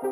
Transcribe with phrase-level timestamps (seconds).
[0.00, 0.06] 好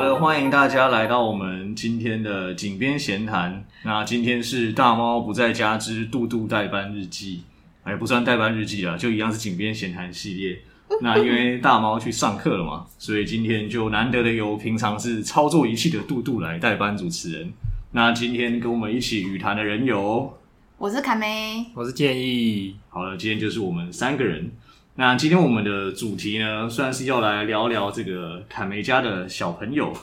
[0.00, 3.64] 的，欢迎大家来到我们今天的井边闲谈。
[3.82, 7.42] 那今天是大猫不在家之杜杜代班日记，
[7.82, 10.60] 哎，不算代班日记啊，就一样是井边闲谈系列。
[11.00, 17.52] 那因为大猫去上课了嘛，所以今天就难得的由平常是操作仪器的杜杜来代班主持人。
[17.90, 20.32] 那今天跟我们一起语谈的人有，
[20.76, 22.76] 我是凯梅，我是建议。
[22.88, 24.50] 好了，今天就是我们三个人。
[24.96, 29.96] 那今天我们的主题呢，算是要来聊聊这个凯梅家的小朋友。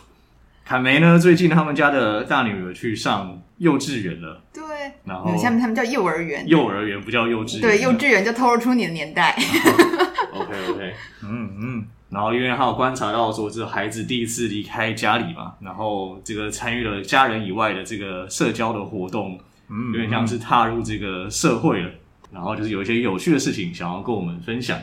[0.63, 4.41] 凯梅呢，最近他们家的大女儿去上幼稚园了。
[4.53, 4.63] 对，
[5.03, 7.61] 然后下面他们叫幼儿园，幼儿园不叫幼稚园。
[7.61, 9.37] 对，幼稚园就透露出你的年代。
[10.33, 10.93] OK OK，
[11.23, 11.85] 嗯嗯。
[12.09, 19.39] 然后因为他有观察到说，这孩子第一次离开家里嘛，然后这个参与了家人以外的这个社交的活动，
[19.71, 21.89] 嗯，有点像是踏入这个社会了。
[22.31, 24.79] 然后就是有一些有趣的事情想要跟我们分享。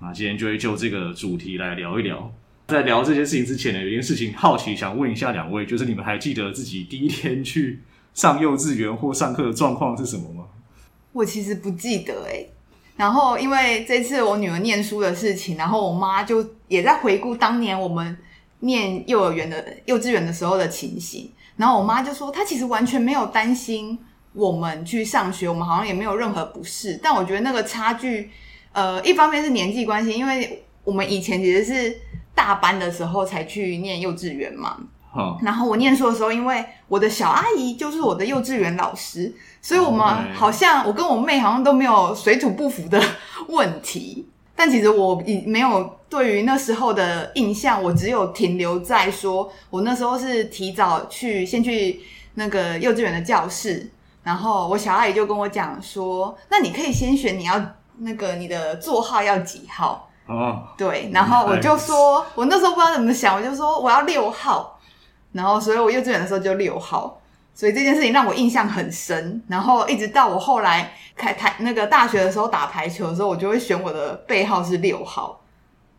[0.00, 2.32] 那今天就会就这个主题来聊一聊。
[2.68, 7.80] 在聊这些事情之前呢，有一件事情好奇想问一下两位，就是你们还记得自己第一天去
[8.14, 10.44] 上幼稚园或上课的状况是什么吗？
[11.12, 12.46] 我其实不记得哎。
[12.96, 18.16] 然后因为这次我女儿念书的事情，然后我妈就也在回顾当年我们
[18.60, 21.30] 念幼儿园的幼稚园的时候的情形。
[21.56, 23.98] 然后我妈就说，她其实完全没有担心
[24.32, 26.98] 我们去上学，我们好像也没有任何不适。
[27.02, 28.30] 但我觉得那个差距，
[28.72, 31.96] 呃，一方面是年纪关系，因为我们以前其实是
[32.34, 34.76] 大班的时候才去念幼稚园嘛。
[35.12, 35.38] 哦。
[35.42, 43.00] 然后我念书的时候，因为我的小阿姨就是我的幼稚园老师，所以我们好像我跟我妹好像都没有水土不服的
[43.48, 44.26] 问题。
[44.54, 52.00] 但其实我已没有对于那时候的印象，我只有停留在说我那时候是提早去先去
[52.34, 53.90] 那个幼稚园的教室，
[54.22, 57.60] 然后我小阿姨就跟我讲说，那你可以先选你要
[57.98, 60.08] 那个你的座号要几号。
[60.26, 64.78] 哦，对，然后我就说，我那时候不知道怎么想，我就说我要六号，
[65.32, 67.20] 然后所以我幼稚园的时候就六号，
[67.54, 69.42] 所以这件事情让我印象很深。
[69.48, 75.44] 然后一直到我后来开台那个大学的时候打排球的时候，我就会选我的背号是六号。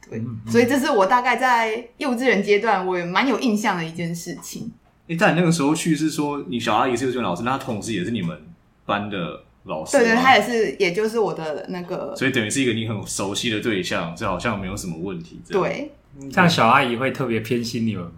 [0.09, 4.71] 对，嗯嗯，所以这是我大概在幼稚园阶段我也蛮有印象的一件事情。
[5.07, 8.37] 诶，在你那个时候去是说你小阿姨是幼稚园老师，那她同时也是你们
[8.85, 9.43] 班的。
[9.65, 15.41] 老师对对，她也是，也就是我的那个，所以等于是一个你很熟悉的对象，这好像没有什么问题。
[15.47, 15.89] 对，
[16.29, 18.11] 像小阿姨会特别偏心你们吗？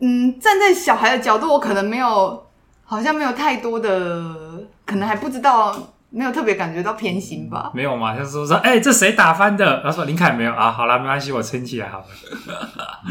[0.00, 2.44] 嗯，站在小孩的角度，我可能没有，
[2.90, 4.34] 好像没有太多的，
[4.84, 5.72] 可能还不知道，
[6.10, 7.70] 没有特别感觉到偏心吧。
[7.72, 8.18] 没有嘛？
[8.18, 9.80] 就是说说，哎、欸，这谁打翻的？
[9.84, 12.06] 他说林凯没有啊，好啦，没关系，我撑起来好了。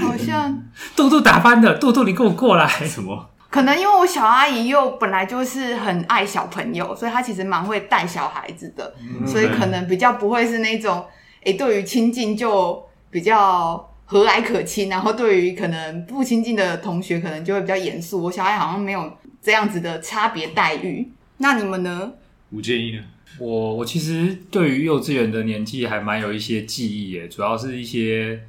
[0.06, 0.62] 好像
[0.98, 2.68] 杜杜打翻的，杜杜你跟我过来。
[2.68, 3.30] 什么？
[3.50, 11.06] 可能因为我小阿姨又本来就是很爱小朋友，所以她其实蛮会带小孩子的，嗯、所以可能比较不会是那种，
[11.46, 18.22] 诶，对于亲近就比较和蔼可亲，然后对于可能不亲近的同学，可能就会比较严肃。
[18.24, 19.10] 我小孩好像没有
[19.42, 21.12] 这样子的差别待遇。
[21.38, 22.14] 那你们呢？
[22.52, 23.04] 吴建议呢？
[23.38, 28.42] 我我其实对于幼稚园的年纪还蛮有一些记忆耶，主要是一些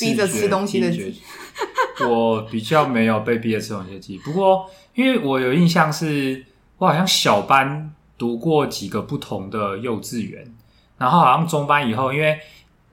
[0.00, 1.20] 逼着吃东西的记忆。
[2.08, 6.44] 我比较没有被逼着吃东西的记忆，不过因为我有印象是，
[6.78, 10.46] 我好像小班读过几个不同的幼稚园，
[10.96, 12.38] 然后好像中班以后，因为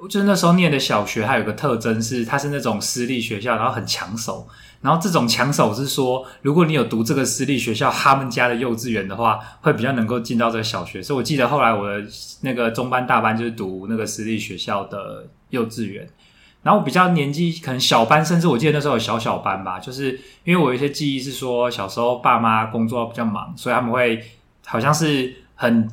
[0.10, 4.48] 就是那时候念的小学，还有个特征是，它是那种私立学校，然后很抢手，
[4.82, 12.04] 然后这种抢手是说，如果你有读这个私立学校他们家的幼稚园的话，会比较能够进到这个小学，所以我记得后来我的
[12.42, 16.08] 那个中班大班就是读那个私立学校的幼稚园。
[16.62, 20.12] 然后我比较年纪可能小班，甚至我记得那时候有小小班吧，就是
[20.46, 24.24] 因为我有一些记忆是说小时候爸妈工作比较忙，所以他们会
[24.66, 25.90] 好像是很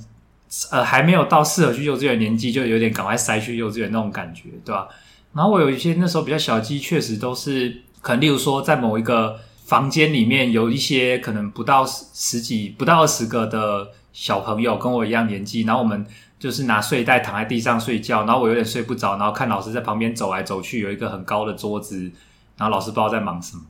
[0.71, 4.89] 呃还没有到适合去幼稚园年纪，就有点赶快塞去幼稚园那种感觉，对吧？
[5.35, 16.07] 然后我有一些那时候比较小鸡，确实都是可能例如说在某一个房间里面有一些可能不到十十几不到二十个的小朋友跟我一样年纪，然后我们。
[16.41, 22.11] 就是拿睡袋躺在地上睡觉，然后我有点睡不着，然后看老师在旁边走来走去，有一个很高的桌子，
[22.57, 23.63] 然后老师不知道在忙什么，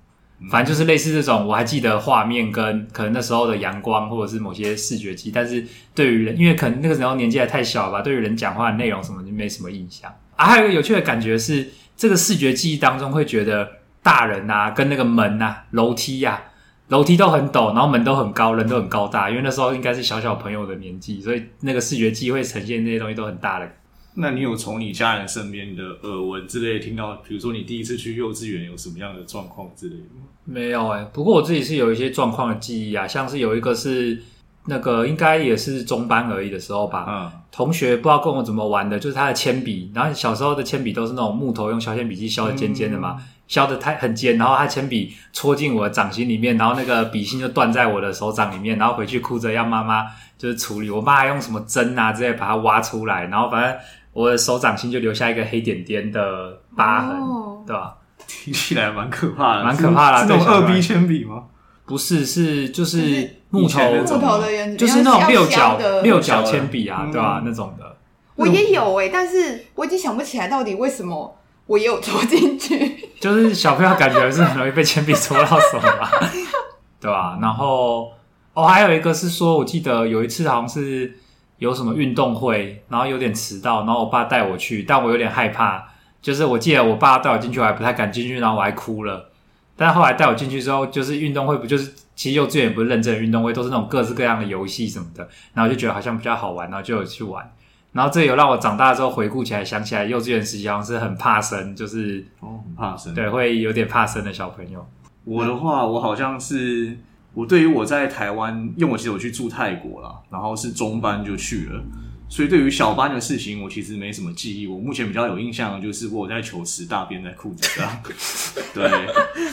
[0.49, 5.65] 反正就是类似这种，我还记得画面跟可能那时候的阳光或者是某些视觉记忆，但是
[5.95, 10.11] 对于人，因为可能那个时候年纪还太小吧，对于人讲话的内容什么就没什么印象。
[10.37, 13.69] 啊，还有一个有趣的感觉是，这个视觉记忆当中会觉得
[14.03, 16.49] 大人啊，跟那个门啊、楼梯呀、啊。
[16.91, 23.71] 楼梯都很陡，然后门都很高，人都很高大，因为那时候应该是小小朋友的年纪，所以那个视觉记忆会呈现那些东西都很大的。
[24.15, 30.27] 那你有从你家人身边的耳闻之类听到，比如说你第一次去幼稚园有什么样的状况之类的吗？
[30.45, 34.21] 没有哎、欸，不过我自己是有一些状况的记忆啊，像是有一个是
[34.67, 37.07] 那个应该也是中班而已的时候吧。
[37.09, 53.81] 嗯，同学不知道跟我怎么玩的，就是他的铅笔，然后小时候的铅笔都是那种木头用削铅笔机削的尖尖的嘛，削的太很尖，然后他铅笔戳进我的掌心里面，然后那个笔芯就断在我的手掌里面，然后回去哭着要妈妈就是处理，我妈还用什么针啊之类把它挖出来，然后反正
[54.13, 57.97] 我的手掌心就留下一个黑点点的疤痕，哦、对吧？
[58.27, 61.45] 听起来蛮可怕的，蛮可怕的，是那种二 B 铅笔吗？
[61.87, 67.43] 不是，是就是木头木头的原就是那种六角六角铅笔啊，对吧？
[67.45, 67.97] 那种的。
[68.37, 71.37] 我也有哎，但是我已经想不起来到底为什么
[71.67, 73.11] 我也有戳进去。
[73.19, 76.11] 就是小朋友感觉是很容易被铅笔戳到手吧，
[77.01, 77.37] 对吧？
[77.43, 78.13] 然后
[78.55, 81.19] 哦，还有一个是说，我记得有一次好像是
[81.61, 85.87] 有什么运动会，然后有点迟到，然后我爸带我去，但我有点害怕。
[86.21, 89.31] 就是我记得我爸带我进去，我还不太敢进去，然后我还哭了。
[89.77, 97.51] 但后来带我进去之后，就是运动会不就是其实幼稚园也不是认真的运动会，都是那种各式各样的游戏什么的，然后就觉得好像比较好玩，然后就有去玩。
[97.93, 104.87] 然后这有让我长大之后回顾起来，想起来幼稚园时期好像是很怕生，就是哦很怕生，对，会有点怕生的小朋友。
[105.25, 106.97] 我的话，我好像是
[107.33, 111.83] 我对于我在台湾，因为我其实我去住泰国啦，然后是中班就去了。
[112.29, 114.67] 所以对于小班的事情，我其实没什么记忆。
[114.67, 118.03] 我目前比较有印象的就是我在球池大便在裤子上，
[118.73, 118.89] 对。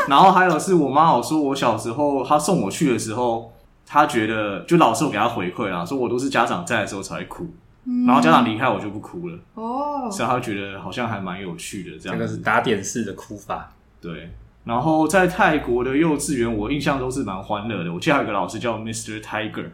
[0.07, 3.51] 然后还有是我妈有说，我小时候她送我去的时候，
[3.83, 7.47] 她觉得就老师有给她回馈啊，说我都是家长在的时候才会哭，
[8.06, 9.39] 然后家长离开我就不哭了。
[9.56, 12.15] 哦，所以她觉得好像还蛮有趣的这样。
[12.15, 13.71] 这个是打点式的哭法。
[14.00, 14.31] 对。
[14.68, 17.94] 然后在泰国的幼稚园，我印象都是蛮欢乐的。
[17.94, 19.22] 我记得还有一个老师叫 Mr.
[19.22, 19.69] Tiger。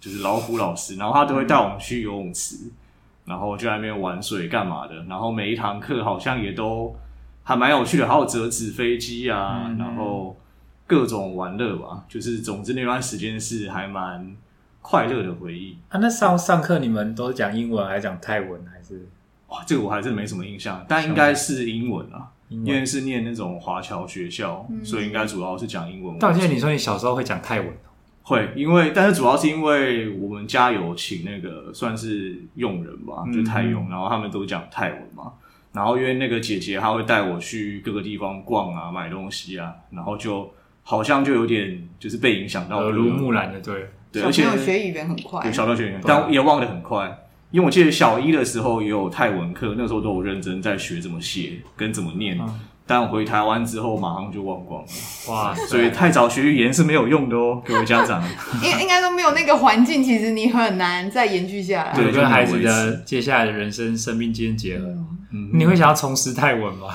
[0.00, 2.72] 就是老虎老师，然后他都会带我们去游泳池，嗯、
[3.26, 4.94] 然后就在那边玩水干嘛的。
[5.04, 6.96] 然后每一堂课好像也都
[7.42, 10.34] 还蛮有趣的，还有折纸飞机啊，嗯、然后
[10.86, 12.02] 各种玩乐吧。
[12.08, 14.34] 就是总之那段时间是还蛮
[14.80, 15.76] 快乐的回忆。
[15.90, 19.06] 啊，那上上课你们都是讲英文还是讲泰文还是？
[19.48, 26.16] 哇，这个我还是没什么印象，但应该是英文啊，文因为是念那种华侨学校，嗯、所以应该主要是讲英文。
[26.20, 27.68] 但我记得你说你小时候会讲泰文。
[28.22, 35.32] 会，因为但是主要是因为我们家有请那个算是佣人吧，就泰佣，然后他们都讲泰文嘛。
[35.72, 44.22] 然后因为那个姐姐她会带我去各个地方逛啊，买东西啊，然后就好像就有点就是被影响到耳濡目染的，对对。
[44.22, 47.19] 而且小朋友学语言很快，对，小朋友学语言，但也忘得很快。
[47.50, 52.38] 因为我记得小一的时候也有泰文课，那时候都有认真在学怎么写跟怎么念。
[52.86, 54.88] 但我回台湾之后，马上就忘光了。
[55.28, 58.20] 哇，所以太早学语言是没有用的哦，各位家长。
[58.62, 61.94] 应应该都没有那个环境，其实你很难再延续下来。
[61.94, 64.86] 对，跟孩子的接下来的人生生命间结合。
[65.32, 66.88] 嗯，你会想要重拾泰文吗？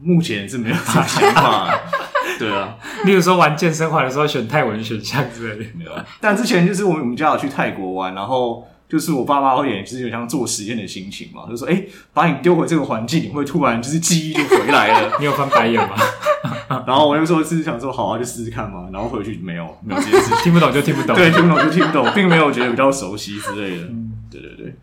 [0.00, 1.80] 目前是没有这个想法。
[2.38, 5.90] 对啊，例如说玩健身环的时候选泰文选项之类的，没有。
[6.20, 8.64] 但之前就是我们我们家有去泰国玩，然后。
[8.88, 15.12] 就是我爸妈会演，就是有像做实验的心情嘛，就说：“哎、欸，把你丢回这个环境，你会突然就是记忆就回来了。
[15.18, 15.94] ”你有翻白眼吗？
[16.86, 23.84] 然后我那时候是想说：“好啊，就试试看嘛。”然后回去没有，没有这件事情， 听不懂就听不懂，对，听不懂就听不懂，并没有觉得比较熟悉之类的。
[23.84, 24.74] 嗯，对对对。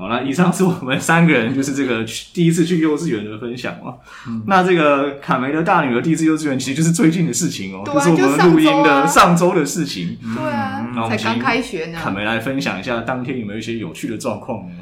[0.00, 2.02] 好，那以上是我们三个人就是这个
[2.32, 3.98] 第一次去幼稚园的分享哦。
[4.26, 10.16] 嗯，那这个卡梅的大女儿第一次幼稚园，其实就是最近的事情哦、就是我们录音的上周的事情。
[10.34, 12.00] 对啊，才刚开学呢。
[12.00, 14.76] 卡梅来分享一下当天有没有一些有趣的状况呢？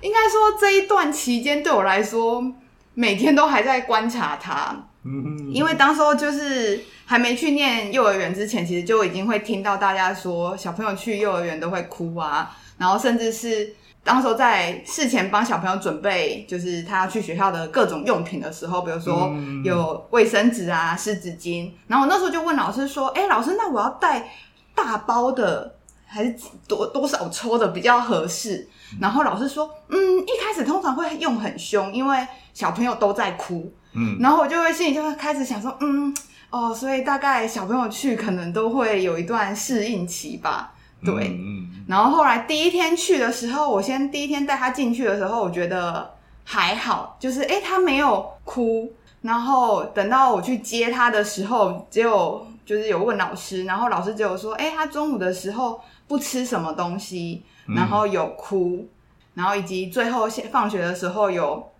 [0.00, 2.52] 应该说这一段期间对我来说，
[2.94, 4.88] 每天都还在观察他。
[5.04, 13.76] 嗯哼，因为当时候就是还没去念幼儿园之前，其实就已经会听到大家说小朋友去幼儿园都会哭啊，然后甚至是。
[14.06, 19.34] 当时候在事前帮小朋友准备，就是他要去学校的各种用品的时候，比如说
[19.64, 24.30] 有卫生纸啊、湿纸巾，然后我那时候就问老师说：“哎，老师，那我要带
[24.76, 25.74] 大包的
[26.06, 26.36] 还是
[26.68, 28.68] 多多少抽的比较合适？”
[29.00, 36.14] 然后老师说：“嗯，一开始通常会用很凶，因为小朋友都在哭。”嗯，然后我就会心里就会开始想说：“嗯，
[36.50, 40.72] 哦，所以大概小朋友去可能都会有一段适应期吧。”
[41.04, 41.38] 对，
[41.86, 48.92] 然后后来第一天去的时候，我先第一天带他进去的时候，我觉得还好，就是诶他没有哭。
[49.22, 58.86] 然后等到我去接他的时候，只有就是有问老师，然后老师只有说，诶他中午的时候不吃什么东西，然后有哭，
[59.34, 61.72] 然后以及最后放学的时候有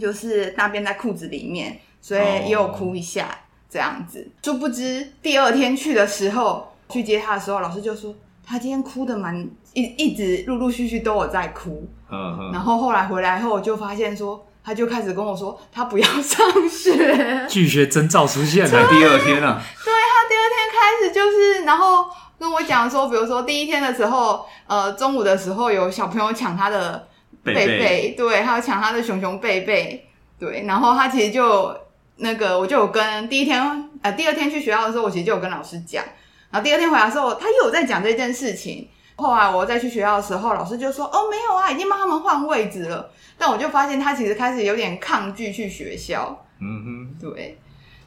[0.00, 3.38] 就是大便在裤子里面，所以也有哭一下
[3.68, 4.28] 这样子。
[4.42, 8.14] 殊不知第二天去的时候，去接他的时候，老师就说。
[8.50, 22.06] 他今天哭的蛮一一直陆陆续续都有在哭，嗯嗯，然后后来回来后我就发现说，他就开始跟我说他不要上学， 拒学征兆出现了，第二天啊，对，他第二天开始就是，然后
[22.40, 27.06] 跟我讲说，比如说第一天的时候，呃，中午的时候有小朋友抢他的
[27.44, 28.14] 贝贝，贝贝。
[28.16, 30.08] 对，还有抢他的熊熊贝贝，
[30.40, 31.72] 对，然后他其实就
[32.16, 36.02] 那个，我就有跟第一天，呃，第二天去学校的时候，我其实就有跟老师讲，
[36.50, 38.88] 然后第二天回来的时候，他又有在讲这件事情。
[39.16, 46.44] 后来我再去学校的时候，老师就说：“哦，没有啊，已经帮他们换位置了。”但我就发现他其实开始有点抗拒去学校。
[46.58, 47.58] 嗯哼，对。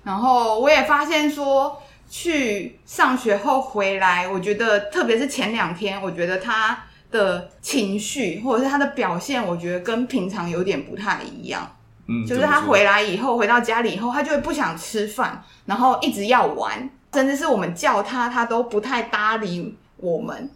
[0.03, 11.75] 然后我也发现说，去上学后回来，我觉得特别是前两天，我觉得他的情绪或者是他的表现，我觉得跟平常有点不太一样。
[12.07, 20.49] 嗯，就是他回来以后，回到家里以后，他就会不想吃饭，然后一直要玩，甚至是我们叫他，他都不太搭理我们。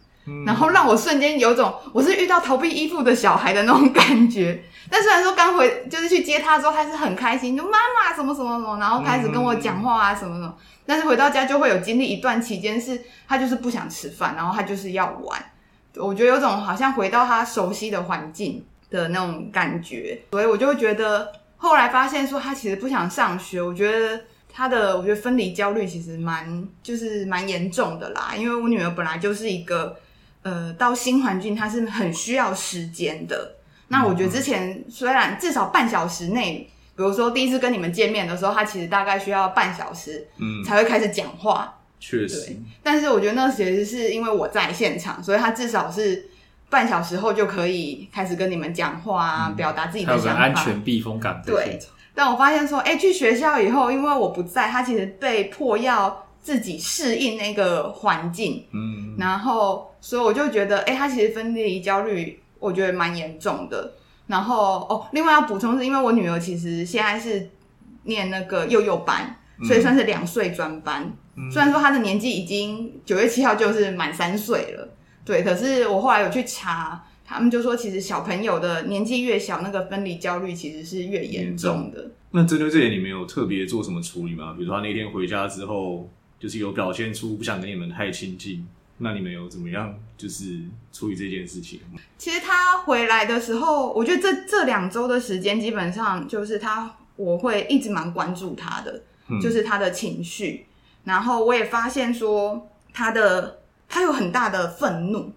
[0.44, 4.62] 然后让我瞬间有种我是遇到逃避依附的小孩的那种感觉。
[4.90, 10.54] 但虽然说刚回就是去接他的时候，他是很开心，就妈妈什么什么什么，然后开始跟我讲话啊什么什么。
[10.84, 15.42] 但是回到家就会有经历一段期间，是他就是不想吃饭，然后他就是要玩。
[15.96, 23.62] 我觉得有种好像回到他熟悉的环境的那种感觉，所以我就会觉得后来发现说他其实不想上学。
[23.62, 24.20] 我觉得
[24.52, 29.96] 他的我觉得分离焦虑其实蛮就是蛮严重的啦，因为我女儿本来就是一个。
[30.42, 33.56] 呃，到新环境她是很需要时间的。
[33.88, 41.80] 那我觉得之前虽然至少半小时内，比如说第一次跟你们见面的时候，她其实大概需要半小时，嗯，才会开始讲话。
[41.98, 46.30] 确实，但是我觉得那其实是因为我在现场，所以她至少是
[46.70, 51.42] 半小时后就可以开始跟你们讲话啊，嗯、表达自己的想法，安全避风港。
[51.44, 51.78] 对。
[52.14, 56.24] 但我发现说，哎、欸，去学校以后，因为我不在，他其实被迫要。
[56.40, 63.92] 自己适应那个环境，嗯，然后，所以我就觉得，哎、欸，他其实分离焦虑，我觉得蛮严重的。
[64.28, 67.50] 然后，哦，另外要补充是，因为我女儿其实现在是
[68.04, 71.12] 念那个幼幼班，所以算是两岁专班。
[71.36, 74.88] 嗯、虽然说她的年纪已经九月七号就是满三岁了，
[75.26, 82.10] 对，可是我后来有去查，他们就说，其实小朋友的年纪越小，那个分离焦虑其实是越严重的。
[82.30, 84.54] 那针对这点，你们有特别做什么处理吗？
[84.54, 86.08] 比如说他那天回家之后。
[86.40, 88.64] 就是有表现出不想跟你们太亲近，
[88.98, 90.60] 那你们有怎么样就是
[90.92, 91.80] 处理这件事情？
[92.16, 100.66] 其实他回来的时候，我觉得这这两周的时间，基本上就是他我会一直蛮关注他的，嗯、就是他的情绪。
[101.02, 103.58] 然后我也发现说他的
[103.88, 105.32] 他有很大的愤怒，愤怒，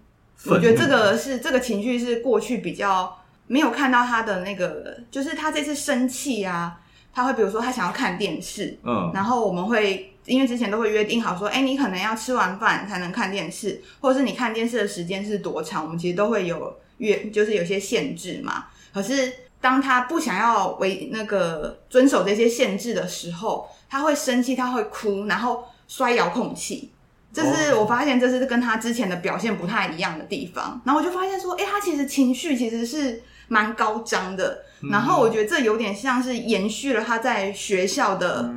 [0.46, 6.80] 我觉得这个是这个情绪是过去比较没有看到他的那个，就是他这次生气啊，
[7.12, 10.08] 他会比如说他想要看电视，嗯，然后我们会。
[10.24, 18.66] 因为之前都会约定好说，哎，你可能要吃完饭才能看电视，或者是你看电视的时间是多长，我们其实都会有约，就是有些限制嘛。
[18.94, 26.91] 可是当他不想要为那个遵守这些限制的时候，他会生气，他会哭，然后摔遥控器。
[27.32, 30.80] 这是我发现，这是跟他之前的表现不太一样的地方。
[30.84, 34.62] 然后我就发现说，哎，他其实情绪其实是蛮高涨的。
[34.90, 38.52] 然后我觉得这有点像是延续了他在学校的。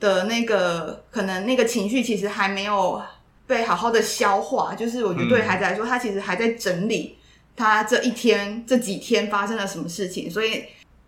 [0.00, 3.00] 的那个可能那个情绪其实还没有
[3.46, 7.16] 被好好的消化，就是我觉得对孩子来说，他其实还在整理
[7.56, 10.64] 他这一天这几天发生了什么事情，所以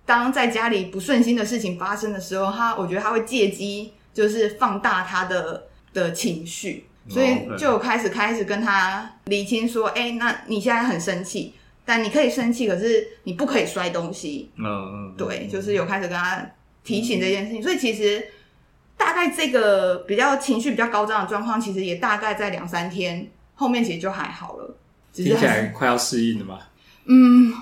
[0.06, 14.50] 当在家里不顺心的事情发生的时候，他我觉得他会借机就是放大他的的情绪，所以就开始开始跟他理清说，哎，那你现在很生气，但你可以生气，可是你不可以摔东西。
[14.56, 16.44] 嗯嗯，对，就是有开始跟他
[16.84, 18.26] 提醒这件事情，所以其实。
[18.98, 24.74] 大概这个比较情绪比较高涨的状况，其实也大概在两三天后面，其实就还好了。
[25.12, 26.58] 听起来快要适应了吗？
[27.04, 27.52] 嗯，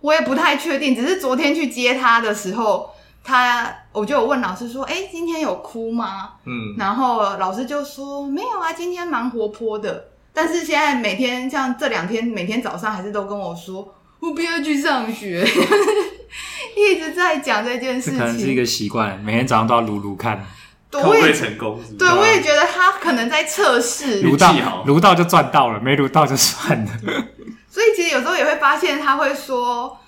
[0.00, 0.92] 我也不太确定。
[0.92, 2.91] 只是昨天去接他的时候，
[3.24, 15.46] 他我就有问老师说：“哎，今天有哭吗？”嗯，然后老师就说：“没有啊，今天蛮活泼的。”但是现在每天像这两天，每天早上还是都跟我说：“我不要去上学。
[16.76, 20.44] ”一直在讲这件事情，可能是一个习惯，每天早上都要撸撸看。
[20.92, 21.80] 会不会成功？
[21.98, 24.20] 对，我也觉得他可能在测试。
[24.20, 26.90] 撸到，撸到就赚到了，没撸到就算了。
[27.70, 29.98] 所以其实有时候也会发现，他会说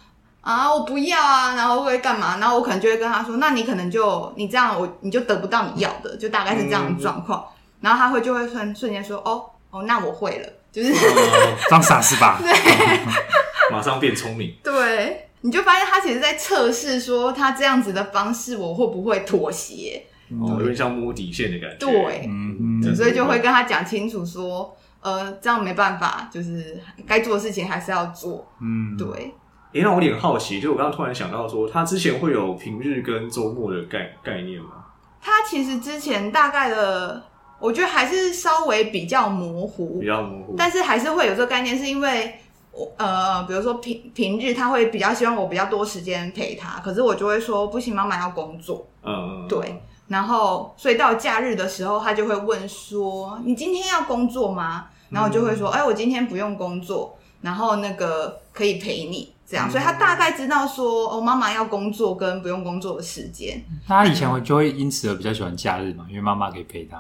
[0.45, 2.37] 啊，我不要啊，然后会干嘛？
[2.39, 7.41] 然后我可能就会跟他说，那你可能就你这样，我你就得不到你要的，就大概是这样的状况。
[7.41, 10.93] 嗯、然后他会就会瞬瞬间说，哦哦，那我会了，就是
[11.71, 12.39] 装傻是吧？
[12.45, 12.53] 对，
[13.73, 14.55] 马上变聪明。
[14.63, 20.05] 对，你就发现他其实在测试，说他这样子的方式，我会不会妥协？
[20.41, 21.77] 哦，有点像摸底线的感觉。
[21.79, 28.47] 对，嗯，所以就会跟他讲清楚说，呃，这样没办法，就是该做的事情还是要做。
[28.61, 29.33] 嗯，对。
[29.75, 34.85] 诶、欸，那我有点好奇，就是我刚刚突然想到说，他之前会有平日跟周末的概概念吗？
[35.21, 37.21] 他其实之前大概的
[37.59, 42.38] 我觉得还是稍微比较模糊，比较模糊，但是还是会有这个概念，是因为
[42.71, 54.87] 我呃，比如说平平日他会比较希望我比较多时间陪他，可是我就会说不行，妈妈要工作，嗯，对，然后所以到假日的时候，他就会问说，你今天要工作吗？
[55.11, 59.34] 然后我就会说，哎、欸，我今天不用工作，然后那个可以陪你。
[59.47, 63.63] 这样，所以他大概知道说，哦，妈妈要工作跟不用工作的时间。
[63.87, 66.97] 他以前会就会因此而比较喜欢假日嘛，因为妈妈可以陪他。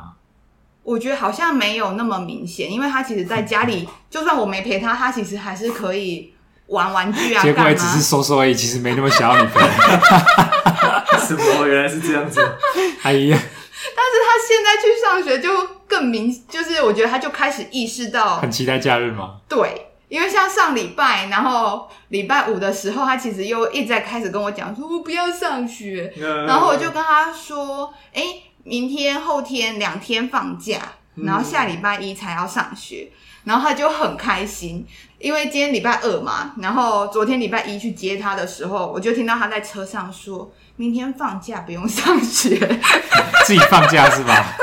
[0.82, 6.34] 我觉得好像没有那么明显，因为他其实在家里， 就算我没陪他，他其实还是可以
[6.66, 7.42] 玩玩具啊。
[7.42, 9.60] 结果也只是说说而已，其实没那么想要你陪。
[11.24, 11.66] 什么？
[11.66, 12.38] 原来是这样子。
[13.02, 15.48] 哎呀，但是他现在去上学就
[15.88, 19.36] 更明，就是我觉得他就开始意识到，很期待假日吗？
[19.48, 19.86] 对。
[20.14, 26.14] 因为像上礼拜，然后礼拜五的时候，他其实又一直在开始跟我讲说，我不要上学。
[26.46, 28.22] 然后我就跟他说，哎，
[28.62, 30.78] 明天后天两天放假，
[31.16, 33.10] 然后下礼拜一才要上学。
[33.42, 34.86] 然后他就很开心，
[35.18, 42.56] 因为今天礼拜二嘛，然后昨天礼拜一去接他的时候，我就听到他在车上说，明天放假不用上学，
[43.44, 44.54] 自己放假是吧？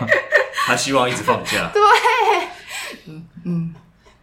[0.66, 1.70] 他希望一直放假。
[1.74, 1.82] 对，
[3.08, 3.74] 嗯嗯。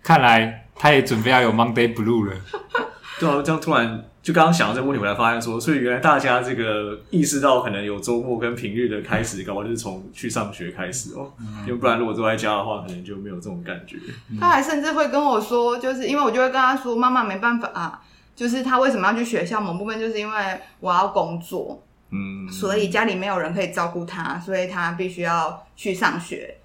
[0.01, 2.35] 看来他也准备要有 Monday Blue 了。
[3.19, 11.31] 对啊，这样突然就刚刚想到这个问题，我才发现说，所以原来大家这个意识到可能有周末跟平日的开始，搞不好就是从去上学开始哦。
[11.39, 13.97] 嗯、因为不然如果都在家的话，可能就没有这种感觉。
[14.39, 18.01] 他还甚至会跟我说，就是因为我就会跟他说，妈妈没办法啊，
[18.35, 19.61] 就是他为什么要去学校？
[19.61, 26.55] 某部分就是因为我要工作，嗯，所以家里没有人可以照顾他，所以他必须要去上学。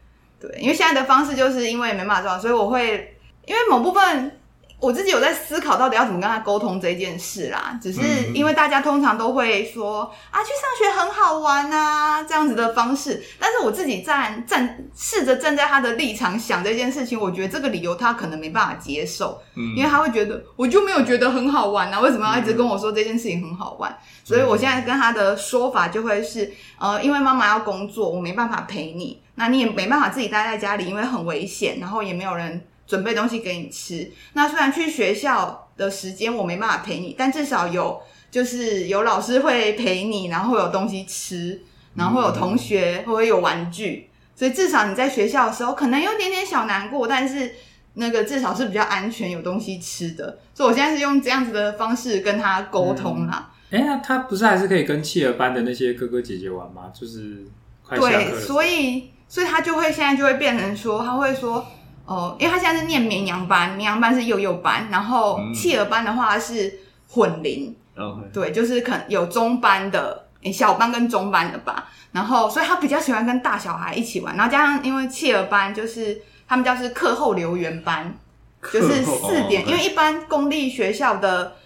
[0.41, 3.15] 对，因为现在的方式就是因为没办法照顾，所以我会。
[3.49, 4.39] 因为某部分
[4.81, 7.77] 我自己有在思考，到底要怎么跟他沟通这件事啦。
[7.83, 8.01] 只是
[8.33, 13.21] 因为大家通常都会说啊，去上学很好玩啊，这样子的方式。
[13.41, 19.43] 但是我自己站站试着站在他的立场想这件事情，我觉得这个理由他可能没办法接受，
[19.75, 23.99] 因为他会觉得我就没有觉得很好玩啊，为什么要一直跟我说这件事情很好玩？
[24.23, 32.65] 所以我现在跟他的说法就会是，呃，因为妈妈要工作，我没办法陪你，那你也没办法自己待在家里，因为很危险，然后也没有人。
[32.89, 34.11] 准备东西给你吃。
[34.33, 41.61] 那虽然去学校的时间我没办法陪你，但至少有就是有老师会陪你，然后会有东西吃，
[41.95, 44.09] 然后会有同学，会有玩具。
[44.35, 47.53] 所以至少你在学校的时候可能有点点小难过，但是
[47.95, 50.39] 那个至少是比较安全，有东西吃的。
[50.55, 53.51] 所以我现在是用这样子的方式跟他沟通啦。
[53.71, 56.91] 哎、嗯，那他不是还是可以跟企鹅班的那些哥哥姐姐玩吗？
[56.99, 57.45] 就是
[57.87, 61.67] 快对，所以所以他就会现在就会变成说，他会说。
[62.09, 71.91] 哦，因为他现在是念绵羊班，绵羊班是幼幼班，然后弃儿班的话是混龄，嗯、对，就是可能有中班的，诶小班跟中班的吧。
[72.11, 74.35] 然后，所以他比较喜欢跟大小孩一起玩。
[74.35, 76.19] 然后加上，因为弃儿班就是
[76.49, 78.17] 他们叫是课后留园班，
[78.73, 81.57] 就是四点，哦、因为一般公立学校的，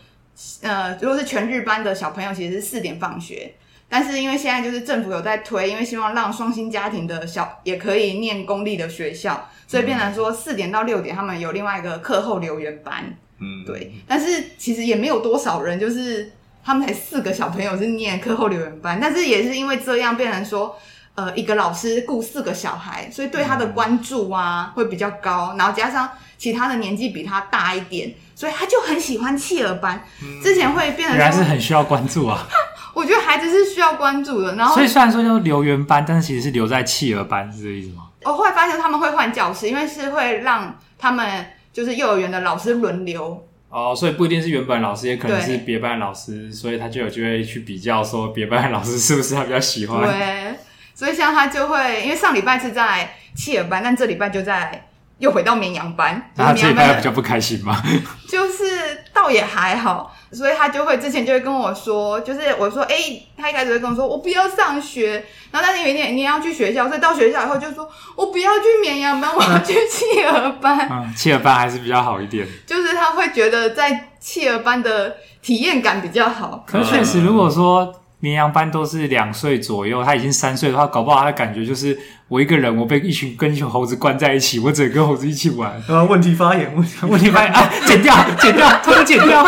[0.62, 3.54] 呃，如果是全日班的小朋友，其实是四点放学。
[3.92, 13.04] 但是因为现在就是政府有在推，因为希望让双薪家庭的小也可以念公立的学校，所以变成说四点到六点他们有另外一个课后留园班。
[13.38, 13.92] 嗯，对。
[14.08, 16.32] 但是其实也没有多少人，就是
[16.64, 20.74] 他们才四个小朋友是念课后留园班，但是也是因为这样变成说，
[21.14, 30.02] 呃，一个老师顾四个小孩，所以对他的关注啊会比较高，然后加上其他的年纪比他大一点，所以他就很喜欢弃儿班。
[30.42, 32.48] 之前会变得原来是很需要关注啊。
[32.94, 38.08] 我觉得孩子是需要关注的，然后所以虽然说叫留园班，但是其实是留在弃儿班，是这个意思吗？
[38.24, 50.02] 我后来发现他们会换教室，因为是会让他们就是幼儿园的老师轮流哦，所以不一定是原本老师，也可能是别班老师，所以他就有机会去比较说别班老师是不是他比较喜欢。
[50.02, 50.54] 对，
[50.94, 54.88] 所以像他就会，因为上礼拜是在弃儿班，但这礼拜就在
[55.22, 57.80] 又回到绵羊班， 那他这礼拜比较不开心吗？
[58.28, 60.14] 就是倒也还好。
[60.32, 65.22] 所以他就会之前就会跟我说，就是我说，哎、欸，他一开始会跟我说，我不要上学。
[65.50, 70.88] 然后但是有一天你要去学校，所以到学校以后就说，我不要去绵羊班，我要去企鹅班。
[70.90, 72.48] 嗯，企鹅班还是比较好一点。
[72.66, 76.64] 就是他会觉得在企鹅班的体验感比较好。
[76.66, 77.94] 可确实，如果说。
[78.22, 85.72] 绵羊班都是两岁左右，他已经三岁的话，搞不好他的感觉就是我一个人，我被一群跟一群猴子关在一起，我只能跟猴子一起玩。
[85.88, 89.42] 啊， 问题发言，问题问题发言啊，剪掉， 剪掉，偷偷剪掉。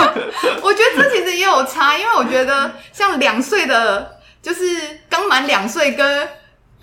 [0.61, 4.65] 我觉得这其实也有差，因为我觉得像两岁的，就是
[5.09, 6.29] 刚满两岁跟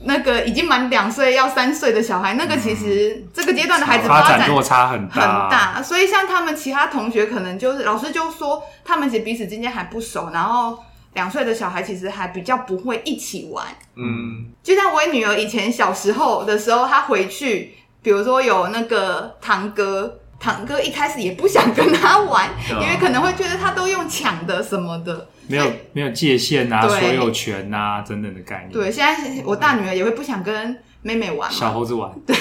[0.03, 10.79] 那个已经满两岁要三岁的小孩，那个其实这个阶段的孩子发展落差很大很大，所以像他们其他同学可能就是老师就说他们其实彼此之间还不熟，然后。
[11.13, 13.65] 两岁的小孩其实还比较不会一起玩。
[13.95, 22.49] 嗯，就像我女儿以前小时候的时候，她回去，比如说有那个堂哥，堂哥一开始也不想跟她玩，
[22.81, 28.71] 因为可能会觉得他都用抢的什么的，没有没有界限啊，所有权啊等等的概念。
[28.71, 32.09] 对，现在我大女儿也会不想跟妹妹玩，小猴子玩。
[32.25, 32.35] 对，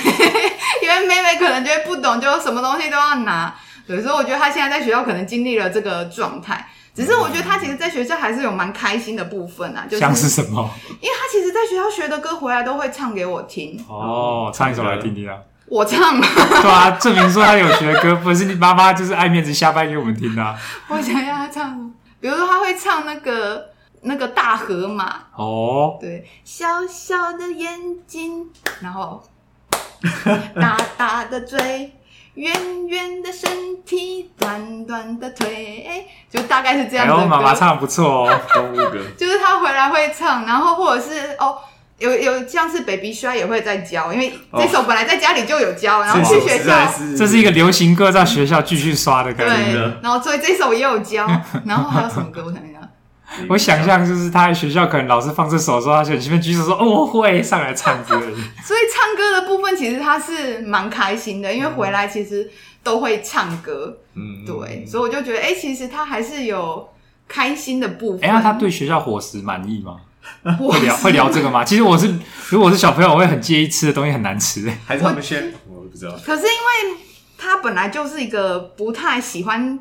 [0.82, 3.52] 因为妹妹可能觉得不懂，就什么东西都要拿。
[3.86, 6.64] 对，所以我觉得她现在在学校可能经历了这个状态。
[6.94, 10.68] 只是我觉得他其实在学校还是有蛮开心的部分啊，就是像是什么？
[11.00, 13.82] 因为他其实在学校学的歌回来都会唱给我听。
[13.88, 15.36] 哦，唱一首来听听啊！
[15.66, 16.20] 我唱。
[16.20, 20.58] 对啊，证明说他有学歌，不是你妈妈就是爱面子瞎掰给我们听的啊。
[20.88, 23.70] 我想要他唱，比如说他会唱那个
[24.02, 25.26] 那个大河马。
[25.36, 25.96] 哦。
[26.00, 28.48] 对，小小的眼睛，
[28.80, 29.22] 然后
[30.56, 31.92] 大大的嘴。
[32.34, 32.52] 圆
[32.86, 37.12] 圆的身体，短短的腿，就大概是这样子。
[37.12, 38.98] 然后妈妈唱的不错哦， 动物歌。
[39.18, 41.58] 就是他回来会唱，然后或者是哦，
[41.98, 46.88] 有有像是 Baby Shark 也会在教，因为这首本来在家里就有教，然后去学校，
[47.18, 49.72] 这是一个流行歌，在学校继续刷的感觉。
[49.72, 51.26] 对，然后所以这首也有教，
[51.66, 52.44] 然后还有什么歌？
[52.46, 52.79] 我想一下。
[53.48, 58.20] 我想象就是他在学校，可能老师放这首的时候，他就前面举手说：“哦，我会上来唱歌。
[58.64, 62.50] ”所以唱歌的部分其实他是蛮开心的，因为回来其实
[62.82, 63.98] 都会唱歌。
[64.14, 66.88] 嗯，对，所以我就觉得，哎、欸，其实他还是有
[67.28, 68.28] 开心的部分。
[68.28, 69.96] 哎、欸，那他对学校伙食满意吗？
[70.58, 71.64] 会聊会聊这个吗？
[71.64, 72.12] 其实我是，
[72.50, 74.70] 如果我是小朋友，我会很介意吃的东西很难吃。
[74.86, 75.52] 还是他们先？
[75.68, 76.12] 我不知道。
[76.24, 77.00] 可是因为
[77.38, 79.78] 他本来就是一个不太喜欢。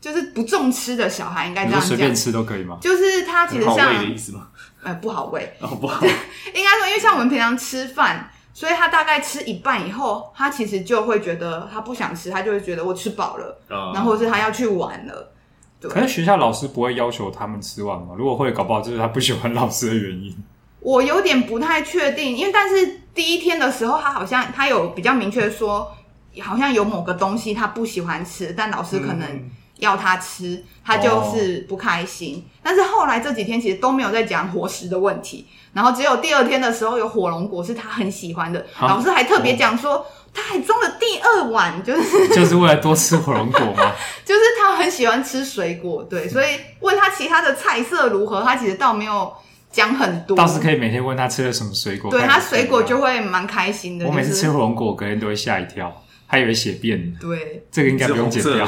[0.00, 1.88] 就是不重吃的小孩，应该这样讲。
[1.88, 2.78] 随便吃都可以吗？
[2.80, 4.48] 就是他其实像，好的意思吗？
[4.82, 5.52] 呃，不好喂。
[5.60, 6.04] 哦，不好。
[6.06, 15.32] 应该说，因为像我们平常吃饭，所以他大概吃一半以后，他其实就会觉得他不想吃，他就会觉得我吃饱了，嗯、然后是他要去玩了。
[15.80, 15.90] 对。
[15.90, 18.14] 可是学校老师不会要求他们吃完吗？
[18.16, 20.36] 如果会，搞不好就是他不喜欢老师的原因。
[20.80, 25.92] 我有点不太确定，因为但是第一天的时候，他好像他有比较明确说，
[26.40, 29.50] 好像有某个东西他不喜欢吃，但老师可能、嗯。
[29.78, 32.34] 要他吃，他就是不开心。
[32.34, 32.42] Oh.
[32.62, 38.64] 但是后来这几天其实都没有在讲伙食的问题，然后只有第二天的时候有火龙果是他很喜欢的?
[38.80, 43.92] 老师还特别讲说他还装了第二碗， 就是就是为了多吃火龙果吗？
[44.24, 46.46] 就是他很喜欢吃水果，对，所以
[46.80, 49.32] 问他其他的菜色如何，他其实倒没有
[49.72, 50.36] 讲很多。
[50.36, 54.06] 倒是可以每天问他吃了什么水果，对他水果就会蛮开心的。
[54.06, 57.14] 我每次吃火龙果，隔天都会吓一跳，还以为血便。
[57.20, 58.66] 对，这个应该不用剪掉。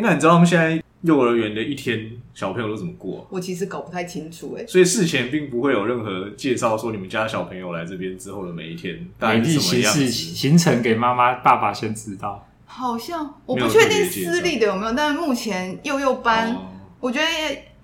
[0.00, 3.26] 那你知道他们现在幼儿园的一天小朋友都怎么过？
[3.30, 4.66] 我其实搞不太清楚哎。
[4.66, 12.46] 所以事前并不会有任何介绍说你们家小朋友来这边之后的每一天大概是什么样子，行程给妈妈爸爸先知道。
[12.66, 16.66] 好像我不确定私立的有没有，但是目前幼幼班，哦、
[17.00, 17.26] 我觉得。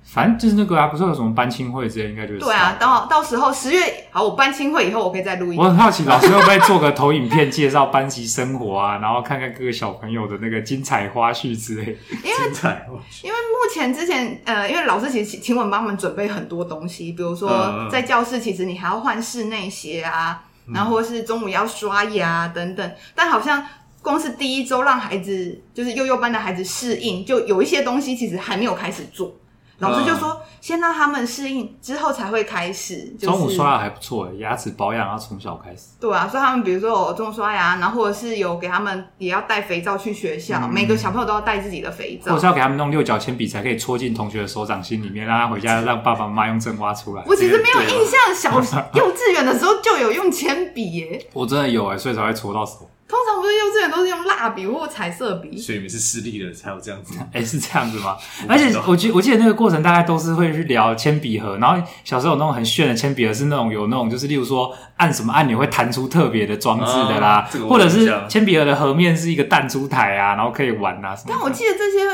[0.05, 2.77] 反正就是那个啊，不是有什么班亲会之类，应该就是对啊。
[2.79, 5.57] 到到时候十月好，我班亲会以后，我可以再录一。
[5.57, 8.99] 我很好奇，老师会不会做个投影片介绍班级生活啊？
[8.99, 11.99] 然后看看各个小朋友的那个精彩花絮之类。
[12.23, 22.93] 因为精彩花絮，因为目前之前呃，因为老师其实请我们帮他们准备很多东西，比如说在教室，其实你还要换室内鞋啊，嗯、然后或是中午要刷牙等等。
[23.15, 23.67] 但好像
[24.03, 29.35] 光是第一周让孩子就是幼幼班的孩子适应，就有一些东西其实还没有开始做。
[29.79, 33.15] 老师就说：“先让他们适应，之后才会开始。
[33.19, 35.89] 就是”中午刷牙还不错诶，牙齿保养要从小开始。
[36.01, 42.31] 对啊，所以他们比如说我中午刷牙，然后或者是有给他们也要带肥皂去学校，嗯、每个小朋友都要带自己的肥皂。
[42.33, 47.25] 或者是要给他们弄六角铅笔，才可以戳进同学的手掌心里面，让他回家让爸爸妈妈用针挖出来。
[47.27, 48.53] 我其实没有印象，小
[48.95, 51.27] 幼稚园的时候就有用铅笔耶。
[51.33, 52.89] 我真的有诶，所以才会戳到手。
[53.07, 57.15] 通常不是幼稚园都是用蜡笔或彩色笔，所以你们是私立的才有这样子。
[57.33, 58.17] 哎、欸，是这样子吗？
[58.49, 71.29] 而且我记我记得那个过程大概都是会去聊铅笔盒，然后小时候有那种很炫的铅笔盒，是那种有那种就是例如说按什么按钮会弹出特别的装置的啦，或者是铅笔盒的盒面是一个弹珠台啊，然后可以玩啊什么。
[71.29, 72.07] 但我记得这些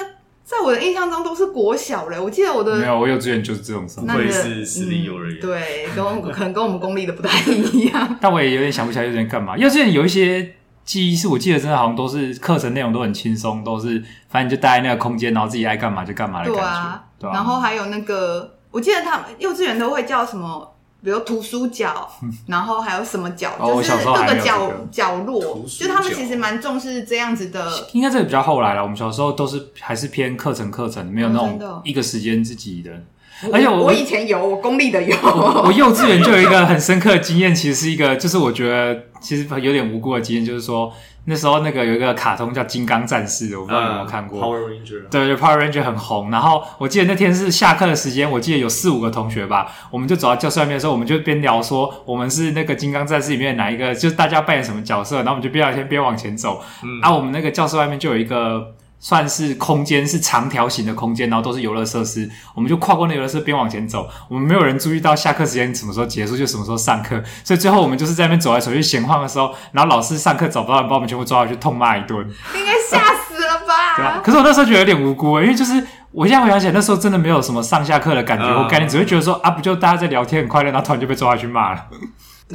[0.44, 8.18] 在我的印象中都是国小嘞，我记得我的没有，我幼稚园就是这种什么，会是私立幼儿园、嗯，对，跟 可能跟我们公立的不太一样。
[8.20, 10.56] 但我也有点想不起来幼稚园干嘛，幼稚园有一些。
[10.90, 16.60] 记忆是我记得真的好像都是课程内容都很轻松，都是反正就待在那个空间，然后自己爱干嘛就干嘛的感觉。
[16.60, 22.10] 对啊，对啊，然后还有那个，我记得他们幼稚园都会叫什么，比如图书角，
[22.48, 27.70] 然后还有什么角，哦、就是各个角、这个、角落，就他们其实蛮重视这样子的。
[27.92, 32.90] 应该这个比较后来了，我们小时候都是还是偏课程课程，没有那种一个时间自己的。
[33.52, 35.16] 而且我我以前有，我公立的有。
[35.22, 40.92] 我，幼稚园就有一个很深刻的经验，其实是一个，就是我觉得其实有点无辜的经验，就是说
[41.24, 44.40] 那时候那个有一个卡通叫《金刚战士》，我不知道你有没有看过。
[44.40, 45.08] Uh, Power Ranger。
[45.10, 46.30] 对对，Power Ranger 很红。
[46.30, 56.62] 然后我记得那天是下课的时间，我记得有四五个同学吧，我们就走到教室外面的时候，我们就边聊说我们是那个金刚战士里面哪一个，就是大家扮演什么角色，然后我们就边聊天边往前走。
[56.82, 57.00] 嗯。
[57.00, 58.74] 啊，我们那个教室外面就有一个。
[59.00, 64.08] 算是空间是长条形的空间，然后都是游乐设施，我们就跨过那游乐设施边往前走。
[64.28, 67.20] 我们没有人注意到下课时间什么时候结束，就什么时候上课。
[67.42, 72.18] 所以最后我们就是在那边走来走去闲晃的时候，然后老师上课找不到人，把我们全部抓回去痛骂一顿。
[72.54, 73.96] 应 该吓死了吧？
[73.96, 74.20] 对啊。
[74.22, 75.82] 可是我那时候觉得有点无辜欸，因为就是
[76.12, 81.86] 我现在回想起来，那时候真的没有什么上下课的感觉或概念，只会觉得说啊，不就大家在聊天很快乐，然后突然就被抓回去骂了。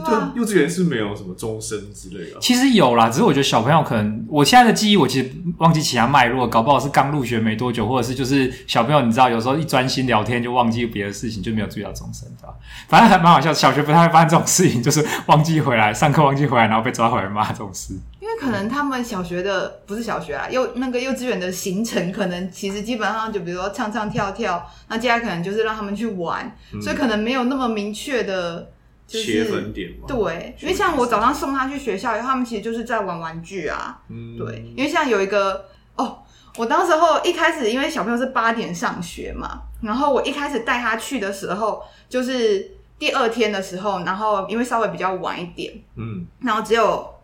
[0.04, 2.40] 对，幼稚园是没有什么钟声之类的。
[2.42, 12.54] 其实有啦，只是我觉得小朋友可能，我现在的记忆我其实忘记其他脉络，搞不好是刚入学没多久，或者是就是小朋友你知道，有时候一专心聊天就忘记别的事情，就没有注意到钟声，对吧？
[12.90, 17.94] 反正还蛮好笑，小学不太会发生这种事情，就是忘记回来上课，忘记回来，然后被抓回来骂这种事。
[18.20, 28.70] 因为可能他们小学的不是小学啊，幼那个幼稚园的行程，可能其实基本上就比如说唱唱跳跳，那接下来可能就是让他们去玩，嗯、所以可能没有那么明确的。
[29.08, 34.02] 就是、切分点嘛，对，因为像我早上送他去学校以后，他们其实就是在玩玩具啊。
[34.10, 35.66] 嗯，对，因为像有一个
[35.96, 36.20] 哦，
[36.58, 47.15] 我当时候一开始因为小朋友是八点上学嘛，然后我一开始带他去的时候，就是第二天的时候，然后因为稍微比较晚一点，嗯，然后只有。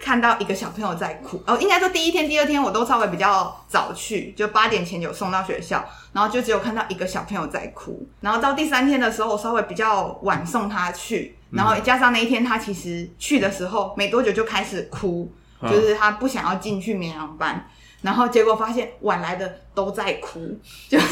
[0.00, 5.84] 看到一个小朋友在哭，哦，应该说第一天、第二天我都稍微比较早去，就八点前有送到学校，
[6.14, 15.30] 然后就只有看到一个小朋友在哭，然后到第三天的时候，我稍微比较晚送他去，然后加上那一天他其实去的时候没多久就开始哭，
[15.62, 17.68] 就是他不想要进去绵羊班，
[18.00, 20.58] 然后结果发现晚来的都在哭，
[20.88, 21.06] 就 是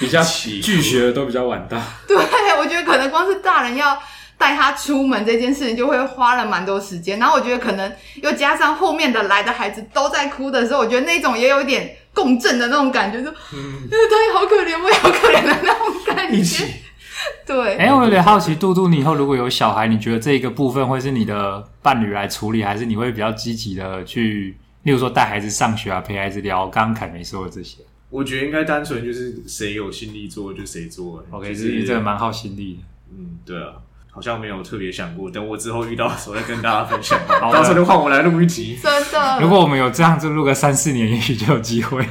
[0.00, 2.16] 比较拒学的都比较晚到， 对，
[2.58, 3.96] 我觉得可能光是大人要。
[4.42, 16.64] 带他出门这件事情就会花了蛮多时间，然后我觉得可能又加上后面的来的孩子都在哭的时候，我觉得那种也有一点共振的那种感觉，就嗯，他也好可怜，我也好可怜的那种感觉。
[17.46, 27.78] 对，哎、欸，我有点好奇，杜杜，你以后如果有小孩，你觉得这个部分会是你的伴侣来处理，还是你会比较积极的去，例如说带孩子上学啊，陪孩子聊刚刚凯梅说的这些？
[28.10, 31.24] 我觉得应该单纯就是谁有心力做就谁做。
[31.30, 32.82] OK，是这个蛮耗心力的。
[33.12, 33.74] 嗯，对啊。
[34.14, 37.18] 好像没有特别想过，等我之后遇到的时候再跟大家分享。
[37.40, 38.78] 好，到时候就换我来录一集。
[38.80, 42.06] 真的，如果我们有这样子录个三四年，也许就有机会。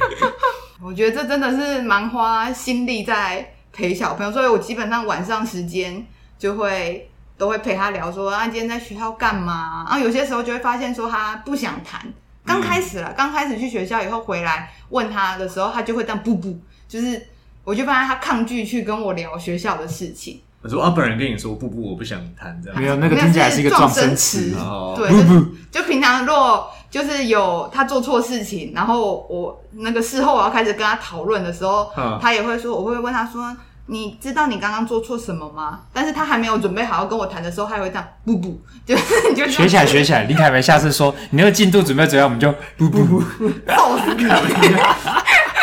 [0.82, 6.04] 我觉得这真的是蛮花心力在陪小朋友，所以我基本上晚上时间
[6.36, 9.84] 就会都会陪他聊说啊，今天在学校干嘛？
[9.88, 12.12] 然后有些时候就会发现说他不想谈。
[12.44, 17.28] 刚开始了，刚开始去学校以后回来问他的时候，他就会这样不不，就是
[17.62, 20.42] 我就发现他抗拒去跟我聊学校的事情。
[20.62, 22.80] 我说啊，本人跟你说，不不，我不想谈这样。
[22.80, 24.54] 没有，那个听起来是一个撞声词。
[24.96, 35.80] 对，不不，就平常如果就是有他做错事情，然后我那个事后我要开始跟他讨论的时候，他也会说，我会问他说，你知道你刚刚做错什么吗？
[35.92, 40.22] 但是他还没有准备好要跟我谈的时候，他也会这样，不不， 就是你就学起来学起来。
[40.24, 43.20] 李凯梅下次说你那个进度准备怎样，我们就不不不，
[43.66, 44.24] 揍 死你！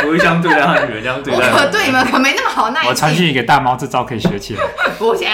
[0.06, 1.52] 我会这样对待他女儿，这样对待。
[1.52, 2.90] 我可对你们可没那么好耐心。
[2.90, 4.62] 我传讯给大猫，这招可以学起来。
[4.98, 5.28] 不行。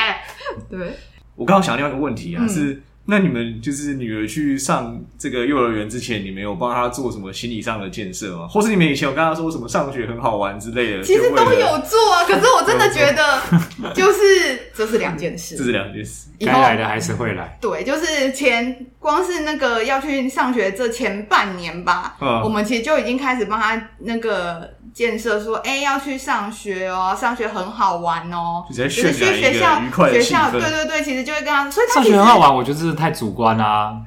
[0.70, 0.98] 对。
[1.36, 8.48] 我刚刚想另外一个问题啊，嗯、是那你们就是女儿去上这个幼儿园之前，你们有帮她做什么心理上的建设吗？
[8.48, 11.04] 或是你们以前有跟她说什么上学很好玩之类的？
[11.04, 15.56] 其实都有做啊，可是我真的觉得， 就是这是两件事。
[15.56, 16.28] 这是两件事。
[16.40, 17.58] 该来的还是会来。
[17.62, 24.75] 对，就是前光是那个要去上学这前半年吧，嗯、我们其实就已经开始帮她那个。
[24.96, 28.64] 建设说：“哎、欸，要去上学哦，上学很好玩哦。
[28.70, 29.78] 就是去学校，
[30.10, 32.56] 学校，对对对，其实就会跟他，所以他上学很好玩。
[32.56, 34.02] 我觉得这是太主观啦、啊。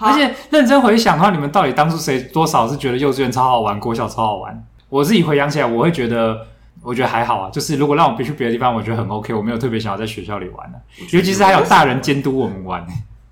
[0.00, 4.62] 而且认真回想的话，你们到底当初谁多少是觉得幼稚园超好玩，国小超好玩？
[4.90, 6.46] 我自己回想起来，我会觉得，
[6.82, 7.48] 我觉得还好啊。
[7.50, 9.32] 就是如果让我去别的地方，我觉得很 OK。
[9.32, 10.80] 我没有特别想要在学校里玩的、啊，
[11.10, 12.86] 尤其是还有大人监督我们玩。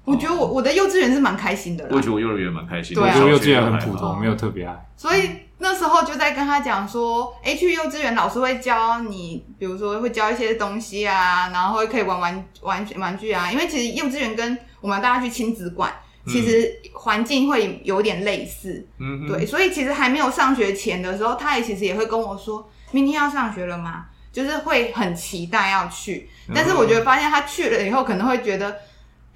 [0.05, 1.91] 我觉得我我的幼稚园是蛮开心的啦。
[1.93, 4.75] 我觉得我幼儿园蛮开心的，对啊，我觉得幼稚园很普通，没有特别爱。
[4.97, 5.29] 所以。
[5.63, 13.49] 那时候就在跟他讲说，诶，去幼稚园老师会教你，比如说会教一些东西啊，然后会可以玩玩玩玩具啊。
[13.51, 15.93] 因为其实幼稚园跟我们大家去亲子馆，
[16.27, 19.47] 其实环境会有点类似，嗯，对。
[19.47, 24.07] 所以其实还没有上学前的时候，他也其实也会跟我说，明天要上学了吗？
[24.33, 26.29] 就是会很期待要去。
[26.53, 28.77] 但是我觉得发现他去了以后，可能会觉得，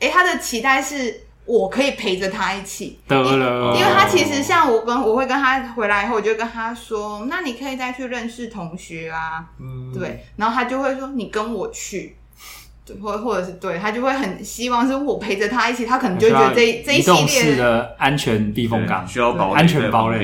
[0.00, 1.22] 欸，他的期待是。
[1.46, 2.98] 我可以陪着他一起。
[3.08, 12.16] 得了，因为他其实像我跟我会跟他回来以后，我就跟他说，那你可以再去认识同学啊，嗯，对，然后他就会说你跟我去。
[13.02, 20.18] 或或者是对他就会很希望是我陪着他一起，他可能就觉得这这一系列的安全避风港需要保安全堡垒，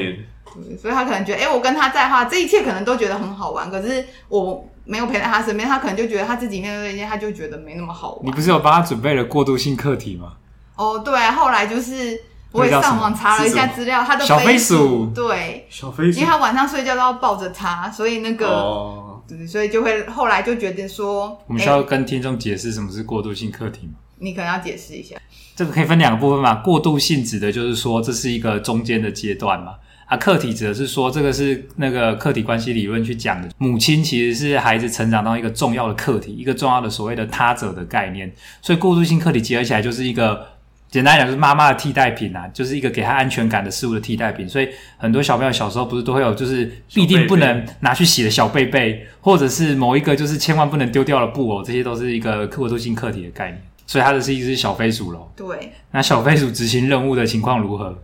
[0.55, 3.69] 对，所以他可能觉得，哎、欸，我跟他在的话，这一切可能都觉得很好玩。
[3.69, 8.27] 可是我没有陪在他身边，他可能就觉得他自己面对这些，他就觉得没那么好玩。
[8.27, 10.35] 你不是有帮他准备了过渡性课题吗？
[10.83, 18.49] 哦，对啊，后来就是我也上网查了一下资料，他的小飞鼠，对，小飞鼠，因为他晚上睡觉都要抱着他，所以那个。
[18.49, 23.93] 哦对，所以就会后来就决定说，我们需要跟听众解释什么是过渡性课题吗？
[24.19, 25.15] 你可能要解释一下。
[25.55, 26.57] 这个可以分两个部分嘛？
[26.57, 29.75] 过渡性指的就是说这是一个中间的阶段嘛？
[30.07, 33.49] 啊，客体指的是说这个是那个客体关系理论去讲的。
[33.59, 38.31] 母亲其实是孩子成长到一个重要的课题，一个重要的所谓的他者的概念。
[38.61, 40.49] 所以过渡性课题结合起来就是一个。
[40.93, 44.47] 简单来讲，就是妈妈的替代品啊，就是一个给他安全感的事物的替代品。
[44.47, 53.63] 所以很多小朋友小时候不是都会有，就是必定不能拿去洗的小被被，或者是某一个就是千万不能丢掉的布偶，这些都是一个过渡性课题的概念。
[53.87, 55.33] 所以它的是一只小飞鼠喽。
[55.35, 55.73] 对。
[55.93, 57.99] 那小飞鼠执行任务的情况如何？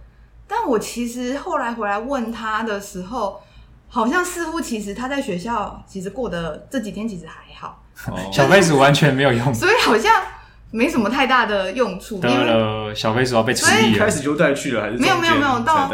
[0.46, 3.42] 但我其实后来回来问他的时候，
[3.88, 7.84] 好像似乎其实他在学校其实过得这几天其实还好。
[8.06, 8.16] 哦。
[8.32, 9.52] 小飞鼠完全没有用。
[9.52, 10.10] 所以好像。
[10.70, 12.18] 没什么太大的用处。
[12.18, 13.98] 得了，小飞鼠要被处理了。
[13.98, 14.96] 开始就带去了还是？
[14.96, 15.90] 没有没有没有到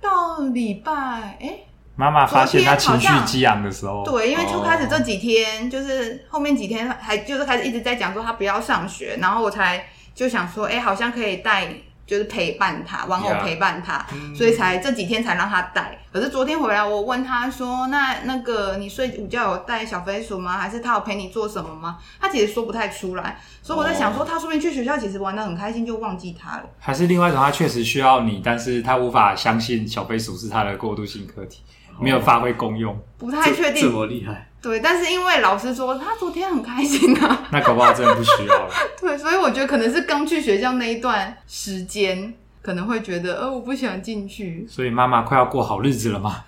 [0.00, 0.92] 到礼拜
[1.40, 1.58] 哎，
[1.96, 11.68] 妈妈发现他情绪激昂的时候，对，因为就开始这几天，就是后面几天还就是开始一直在讲说他不要上学，然后我才就想说，哎，好像可以带。
[12.10, 14.36] 就是陪伴他，玩偶陪伴他，yeah.
[14.36, 15.96] 所以才这几天才让他带。
[16.12, 20.58] 可是昨天回来，我问他说：“那那个你睡午觉有带小飞鼠吗？
[20.58, 26.64] 还是他有陪你做什么吗？”他其实说不太出来，所以我在想说，他说不定去学校其实玩的很开心，就忘记他了。
[26.80, 31.62] 还是另外一种，他确实需要你，但是他无法相信小飞鼠是他的过渡性课题。
[32.00, 34.48] 没有发挥功用，不太确定，这么厉害。
[34.62, 38.70] 对，但是因为老师说他昨天很开心啊，那搞不好真的不需要了。
[39.00, 44.66] 对，所以我觉得可能是刚去学校那一段时间，可能会觉得，呃，我不想进去。
[44.68, 46.44] 所以妈妈快要过好日子了吗？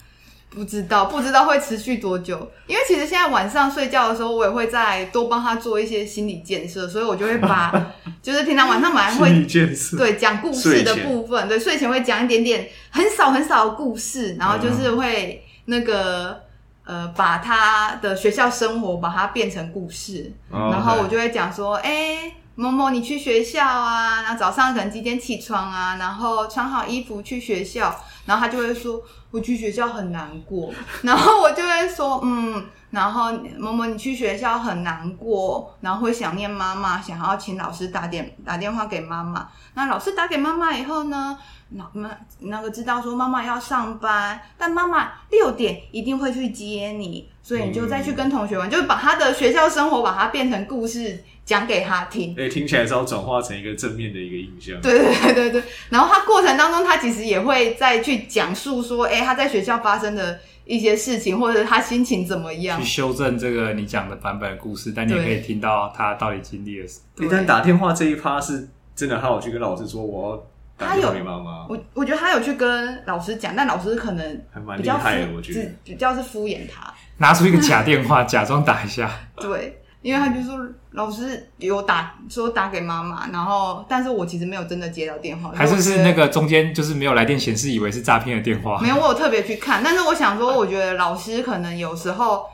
[0.55, 2.47] 不知道，不知道会持续多久。
[2.67, 7.73] 因为其实现在晚上睡觉的时候，我也会再多帮他做一些心理建设，所以我就会把，
[8.21, 16.39] 就是平常晚上本来会心理建设，对，讲故事的部分，对，睡前会讲一点点很少很少的故事，然后就是会那个
[16.85, 22.35] 呃，把他的学校生活把它变成故事，然后我就会讲说，哎、欸。
[22.55, 24.21] 某某，你去学校啊？
[24.21, 25.97] 然后早上可能几点起床啊？
[25.97, 29.01] 然后穿好衣服去学校，然后他就会说
[29.33, 39.49] ：“我去学校很难过。”然后我就会说：“嗯。”然后某某，你去学校很难过，然后会想念妈妈，想要请老师打电打电话给妈妈。
[39.73, 41.39] 那老师打给妈妈以后呢？
[41.71, 51.25] 那妈那个知道说妈妈要上班，但妈妈六点一定会去接你，所以你就再去跟同学玩，嗯、就是把他的学校生活把它变成故事。
[51.45, 54.81] 讲给他听，哎、欸，听起来是要转化成一个正面的一个印象。
[54.81, 64.93] 对对对对对，然后他过程当中，他其实也会再去讲述说，哎、欸，他在学校发生的一些事情，或者他心情怎么样，去修正这个你讲的版本的故事。
[64.95, 67.27] 但你也可以听到他到底经历了什么。
[67.27, 71.67] 欸、但打电话这一趴是真的，他有去跟老师说我要打电话给妈妈。
[71.69, 79.11] 我我觉得他有去跟老师讲，但老师可能还蛮厉害的，我觉得比较是敷衍他，拿出一个假电话假装打一下。
[79.37, 79.79] 对。
[80.03, 80.59] 因为他就说
[80.91, 88.81] 老师有打说打给妈妈，然后但是我其实没有真的接到电话，还是是那个中间就是没有来电显示，以为是诈骗的电话。
[88.81, 92.45] 没有，我有特别去看，但是我想说，我觉得老师可能有时候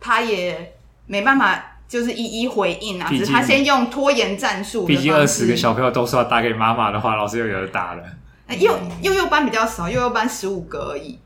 [0.00, 0.74] 他也
[1.06, 4.84] 没办法就是一一回应啊，只是他先用拖延战术。
[4.84, 8.02] 毕竟二十个小朋友都说要打给妈妈的话，老师又有的打了。
[8.58, 11.18] 幼幼幼班比较少，幼幼班十五个而已。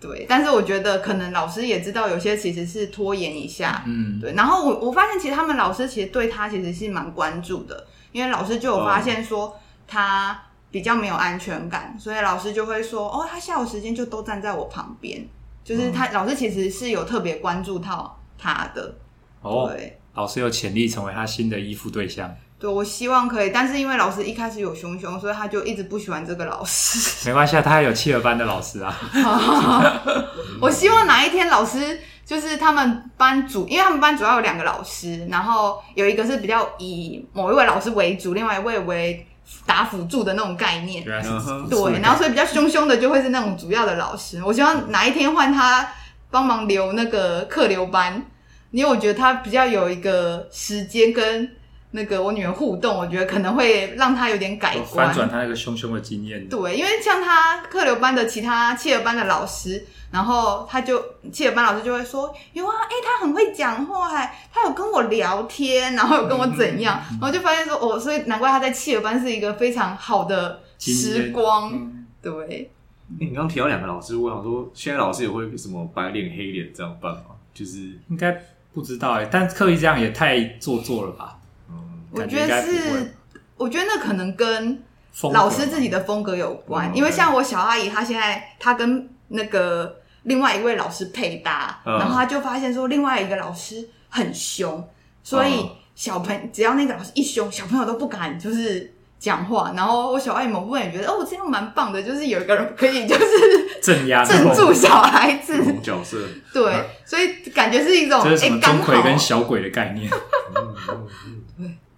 [0.00, 4.32] 对，但是我觉得可能老师也知道有些其实是拖延一下，嗯，对。
[4.32, 9.54] 然后我我发现其实他们老师其实对他其实是蛮关注的，因为老师就有发现说
[9.86, 15.28] 他比较没有安全感，所以老师就会说哦，他下午时间就都站在我旁边，
[15.62, 18.94] 就是他老师其实是有特别关注到他的。
[19.42, 22.34] 哦，对，老师有潜力成为他新的依附对象。
[22.60, 27.24] 对，我希望可以，但是因为老师一开始有熊熊，所以他就一直不喜欢这个老师。
[27.26, 28.94] 没关系啊，他还有企鹅班的老师啊。
[30.60, 39.26] 我希望哪一天老师就是他们班主，因为他们班主要有两个老师，然后有一个是比较以某一位老师为主，另外一位为
[39.64, 41.02] 打辅助的那种概念。
[41.02, 44.38] 对，然后所以比较凶凶的就会是那种主要的老师。
[44.44, 45.88] 我希望哪一天换他
[46.30, 48.22] 帮忙留那个客流班，
[48.70, 51.50] 因为我觉得他比较有一个时间跟。
[51.92, 56.48] 那个我女儿互动，我觉得可能会让她有点改观，翻转她那个凶凶的经验。
[56.48, 71.72] 对，因为像她客流班的其他企鹅班的老师，然后她就企鹅班老师就会说，有啊，哎，她很会讲话，还他有跟我聊天，然后有跟我怎样，嗯、然后就发现说，哦，所以难怪她在企鹅班是一个非常好的时光。
[71.72, 72.70] 嗯、对，
[73.18, 77.22] 你刚刚提到两个老师，我想说，现在老师也会什么白脸黑脸这样办吗？
[77.52, 78.40] 就是应该
[78.72, 81.36] 不知道哎，但刻意这样也太做作了吧？
[82.12, 83.14] 我觉得是，
[83.56, 84.82] 我觉得那可能跟
[85.32, 94.88] 老师自己的风格有关，因为像我小阿姨，她现在她跟那个另外一位老师配搭，然后她就发现说另外一个老师很凶，
[95.22, 99.72] 所以小朋友只要那个老师一凶，小朋友都不敢就是讲话。
[99.76, 103.24] 然后我小阿姨某部分也觉得哦，这样蛮棒的，就是有一个人可以就是
[103.82, 105.60] 镇压镇住小孩子。
[105.82, 106.18] 角色，
[106.52, 106.72] 对，
[107.04, 110.10] 所以感觉是一种就是什么钟馗跟小鬼的概念。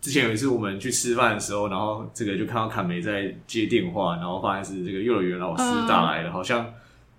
[0.03, 6.67] 之前有一次我们去吃饭的时候，然后这个就看到侃梅在接电话，然后发现是这个幼儿园老师打来的，嗯、好像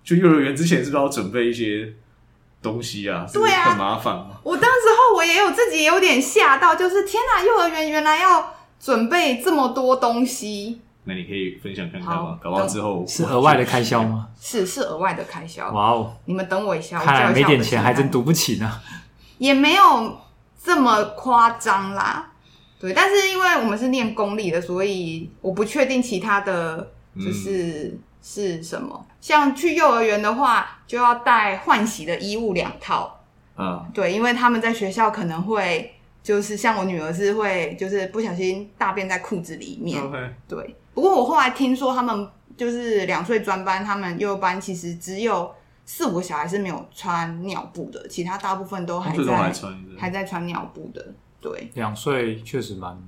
[0.04, 1.90] 就幼儿园之前是不是要准备一些
[2.60, 3.26] 东西啊？
[3.32, 4.14] 对啊，很麻烦。
[4.42, 10.82] 我当时候我也有自己也有点吓到，就是天哪，幼儿园原来要准备这么多东西。
[11.04, 12.38] 那你可以分享看看吗？
[12.42, 14.28] 搞完之后是额外的开销吗？
[14.38, 15.70] 是是额外的开销。
[15.70, 16.14] 哇哦！
[16.26, 18.70] 你们等我一下，看来没点钱还真赌不起呢。
[19.38, 20.18] 也没有
[20.62, 22.32] 这么夸张啦。
[22.84, 29.06] 对，但是因为我们是念公立的，所以我不确定其他的就是、嗯、是什么。
[29.22, 33.24] 像去幼儿园的话，就要带换洗的衣物两套。
[33.56, 40.02] 嗯，对，因为他们在学校可能会就是像我女儿是会就是不小心大便在裤子里面。
[40.46, 40.76] 对。
[40.92, 45.50] 不过我后来听说他们就是两岁专班，他们幼儿班其实只有
[45.86, 49.52] 四五个小孩是没有穿尿布的，其他大部分都还在还，
[49.98, 51.14] 还在穿尿布的。
[51.44, 52.98] 对，两岁确实蛮，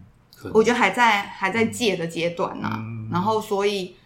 [0.52, 2.76] 我觉得还在还在戒的阶段呢、啊。
[2.76, 3.96] 嗯、然后，所以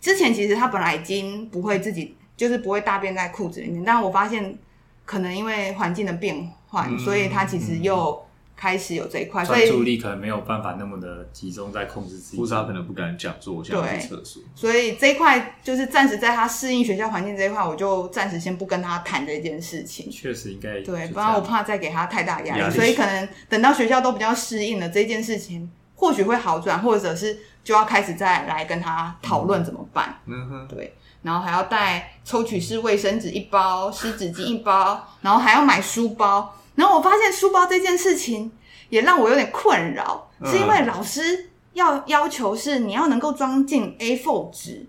[0.00, 3.82] 之前其实他本来已经不会自己，就是不会大便在裤子里面。
[3.82, 4.56] 但我发现，
[5.04, 8.24] 可能因为环境的变换，嗯、所以他其实又。
[8.56, 14.42] 开始有这一块，所以专注力可能没有办法那么的集中在控制自己，或者他可能不敢讲说我现在去厕所。
[14.54, 20.08] 所以这一块就是暂时在他适应学校环境这一块，我就暂时先不跟他谈这件事情。
[20.10, 30.20] 确实应该对，不然我怕再给他太大压力，所以可能等到学校都比较适应了这件事情，或许会好转，或者是就要开始再来跟他讨论怎么办。
[30.26, 36.56] 嗯哼，对，然后还要带抽取式卫生纸一包，湿纸巾一包，然后还要买书包。
[36.74, 38.50] 然后我发现书包这件事情
[38.88, 44.86] 也让我有点困扰，嗯、是因为老师要要求是你要能够装进 A4 纸，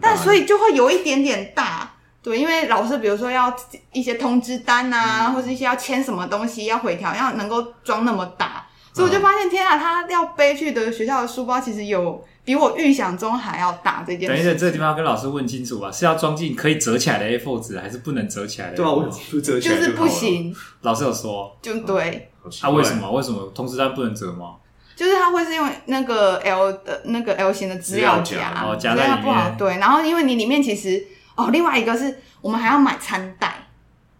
[0.00, 1.92] 但所以就会有一点点大，
[2.22, 3.54] 对，因为老师比如说要
[3.92, 12.24] 一些通知单啊，嗯、或者一些要签什么东西要回条，要能够装那么大，所以我就发现天啊，他要背去的学校的书包其实有。
[12.44, 14.26] 比我预想中还要大，这件事。
[14.28, 18.76] 等一下，这个地方要跟老师问清楚吧，是要装进可以折起来的 A4 纸，还是不能折起来的？
[18.76, 20.54] 对啊，我不折起来就是不行。
[20.82, 22.30] 老师有说，就对。
[22.60, 23.10] 啊，为什么？
[23.10, 24.56] 为什么通知单不能折吗？
[24.94, 29.50] 就是它会是用那个 L 的那个 L 型的资料夹，哦，夹在里面不好。
[29.58, 31.02] 对，然后因为你里面其实
[31.36, 33.66] 哦，另外一个是我们还要买餐袋，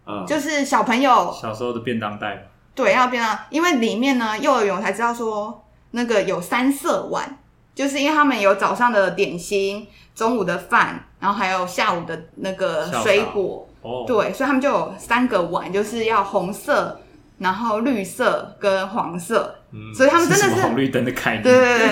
[0.07, 2.49] 嗯，就是小朋友小时候的便当袋。
[2.73, 7.37] 对，要便当，因为里面呢，幼儿园我才知道说那个有三色碗。
[7.75, 17.01] 就是因为他们有早上的点心、中午的饭，然后还有下午的那个水果，哦，对，所以他们就有三个碗，就是要红色、
[17.39, 21.87] 然后绿色跟黄色，嗯，所以他们真的是，是红绿灯的概念，对对对，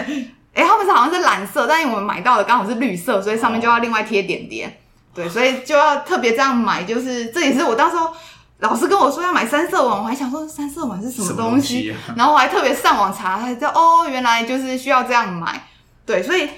[0.53, 4.73] 哎、 欸，他们是好像是蓝色，但是我们买到的刚好是绿色，所以上面就要另外贴点点，哦、
[5.15, 8.09] 对，所以就要特别这样买，就是这也是我当时候
[8.59, 15.61] 老师跟我说要买三色碗，我还想说三色碗是什么东西，东西啊、然后我还特别上网查，才知道哦，原来就是需要这样买。
[16.05, 16.49] 对，所以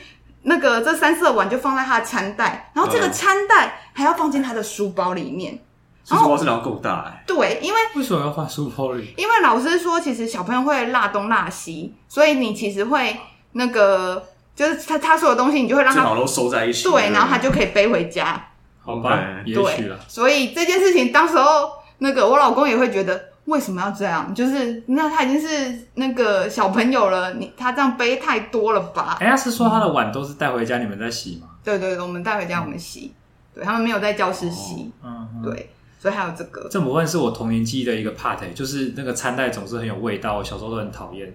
[0.44, 5.60] 那个这三色碗就放在他的餐袋，然后这个餐袋还要放进他的书包里面。
[6.04, 7.24] 书包是要够大哎。
[7.26, 9.14] 对，因为为什么要放书包里？
[9.18, 13.16] 因为老师说，其实小朋友会落东落西，所以你其实会
[13.54, 14.24] 那个，
[14.56, 16.84] 就是他他所有东西，你就会让他都收在一起。
[16.84, 18.50] 对，然后他就可以背回家。
[18.84, 20.00] 好吧，对，也许了。
[20.08, 23.35] 所以这件事情，当时候那个我老公也会觉得。
[23.46, 24.34] 为什么要这样？
[24.34, 29.18] 就是那他已经是那个小朋友了，你他这样背太多了吧？
[29.20, 31.50] 哎他，是说他的碗都是带回家，你们在洗吗？
[31.64, 33.14] 对对对，我们带回家我们洗，
[33.54, 34.92] 对他们没有在教室洗。
[35.02, 35.70] 哦、嗯，对，
[36.00, 36.68] 所以还有这个。
[36.70, 41.32] 这部分是我童年记忆的一个 part，就是那个餐袋总是很有味道，我小时候都很讨厌。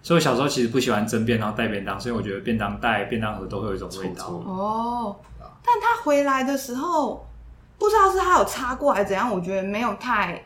[0.00, 4.26] 所以我小时候其实不喜欢蒸便当带便当，所以我觉得便当袋、便当盒都会有一种味道。
[4.26, 7.26] 哦，但他回来的时候，
[7.78, 10.40] 不知道是他有擦过还是怎样，我觉得没有太。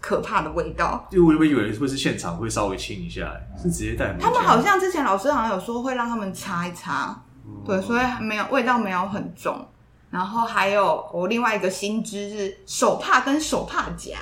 [0.00, 1.06] 可怕的味道。
[1.10, 4.16] 因为我以为会是现场会稍微清一下，是直接带。
[4.18, 9.66] 他们好像之前老师好像有说会让他们擦一擦，嗯、对，所以没有味道，没有很重。
[10.10, 14.16] 然后还有我另外一个新知是手帕跟手帕夹。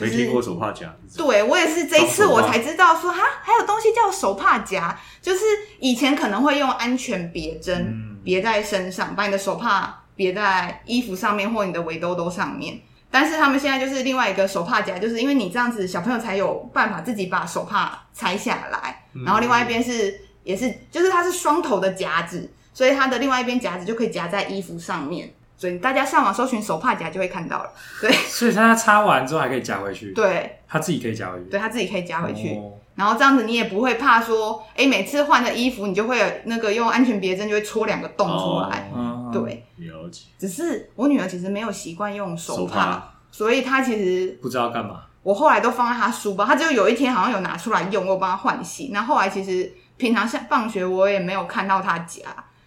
[0.00, 5.40] 没听过手帕夹，对，我也是这一次我才知道说哈，还有东西叫手帕夹，就是
[5.80, 12.80] 以前可能会用安全别针别在身上，把你的手帕别在衣服上面或你的围兜兜上面。
[13.10, 25.32] 但是他们现在就是另外一个手帕夹，就是因为你这样子小朋友才有办法自己把手帕拆下来，然后另外一边是也是就是它是双头的夹子，所以它的另外一边夹子就可以夹在衣服上面。
[25.56, 28.12] 所以大家上网搜寻手帕夹就会看到了，对。
[28.12, 32.54] 所以它擦完之后还可以夹回去，对，它自己可以夹回去，对，它自己可以夹回去。
[32.54, 39.64] 哦、然后这样子你也不会怕说，哎，每次换的衣服你就会有那个用安全别针就会戳两个洞出来，哦、对。
[39.76, 40.26] 了解。
[40.36, 45.02] 只是我女儿其实没有习惯用手帕，手帕所以她其实不知道干嘛。
[45.22, 48.90] 我后来都放在她书包，她就有一天好像有拿出来用，我帮她换洗。
[48.92, 52.22] 那后，后来其实平常下放学我也没有看到她夹，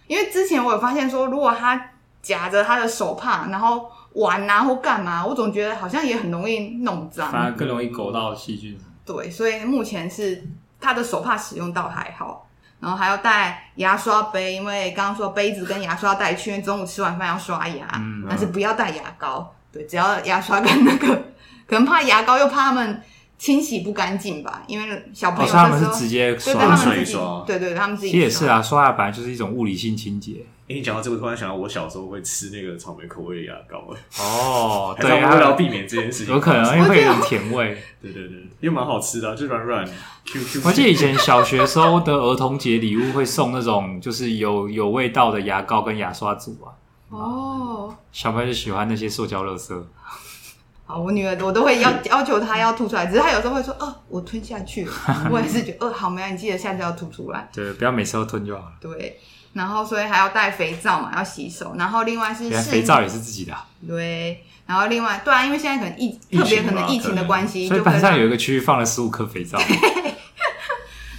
[0.08, 1.90] 因为之前我有发现说，如果她。
[2.22, 8.78] 夹着她的手帕，然后玩啊或干嘛，我总觉得好像也很容易弄脏，反而更容易勾到细菌。
[9.12, 10.43] 对，所以目前是
[10.80, 12.47] 他的手帕使用到还好，
[12.80, 19.53] 然后还要带牙刷杯，因为刚刚说杯子跟牙刷带去，因为中午吃完饭要刷牙，嗯、但是不要带牙膏。
[19.72, 21.07] 对，只要牙刷跟那个，
[21.68, 23.01] 可能怕牙膏又怕他们。
[23.42, 28.12] 清洗不干净吧，因为小朋友他们是直接刷水刷，对对，他们自己。
[28.12, 30.46] 其实也是啊，刷牙本来就是一种物理性清洁。
[30.68, 33.92] 哎，你讲到这个，突然想到我小时候会吃那个草莓口味的牙膏。
[34.20, 37.76] 哦，对，为了避免这件事情，有可能因为会有点甜味。
[38.00, 39.84] 对对对，又蛮好吃的，就软软
[40.24, 40.62] Q Q。
[40.64, 46.70] 我记得以前小学时候的儿童节礼物会送那种就是有有味道的牙膏跟牙刷组啊。
[47.10, 49.76] 哦，小朋友就喜欢那些塑胶垃圾。
[50.98, 54.92] 我女儿我都会要要求她要吐出来，只是她有时候会说：“哦，我吞下去了。
[55.32, 58.74] ”我也是觉得：“哦，好，没有，你记得下次要吐出来。”对，不要每次都吞就好了。
[58.80, 59.20] 对，
[59.54, 61.76] 然后所以还要带肥皂嘛，要洗手。
[61.78, 63.54] 然后另外是肥皂也是自己的。
[63.88, 69.60] 对，然后另外对啊，因为现在可能疫特别可能疫情的关系，所以班上有一个区域放了十五颗肥皂。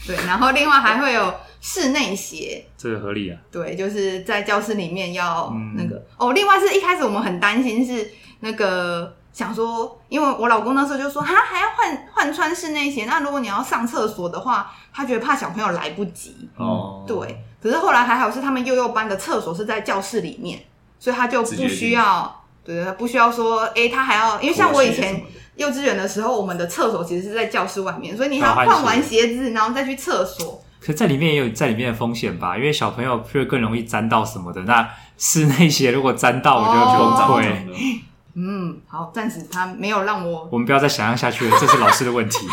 [0.07, 3.39] 对，然后另外还会有室内鞋， 这个合理啊。
[3.51, 6.33] 对，就是在教室里面要那个哦。
[6.33, 8.11] 另外是一开始我们很担心是
[8.41, 9.16] 那个。
[9.33, 13.07] 想说，因为我老公那时候就说，哈，还要换换穿室内鞋。
[13.07, 16.49] 那如果你要上厕所的话，他觉得怕小朋友来不及。
[16.57, 17.45] 哦，对。
[17.62, 20.61] 可是后来还好是他们幼幼班的厕所是在教室里面，
[20.99, 25.22] 所以他就不需要，对，他不需要说，哎，他还要，因为像我以前
[25.57, 30.62] 幼稚园的时候，我们的厕所其实是在教室外面，所以你还要换完鞋子，然后再去厕所。
[30.80, 32.57] 可在里面也有在里面的风险吧？
[32.57, 34.61] 因为小朋友会更容易沾到什么的。
[34.62, 38.01] 那室内鞋如果沾到，我就崩溃。
[38.35, 42.47] 嗯，好，暂时他没有让我，我们不要再想象下去了，这是老师的问题。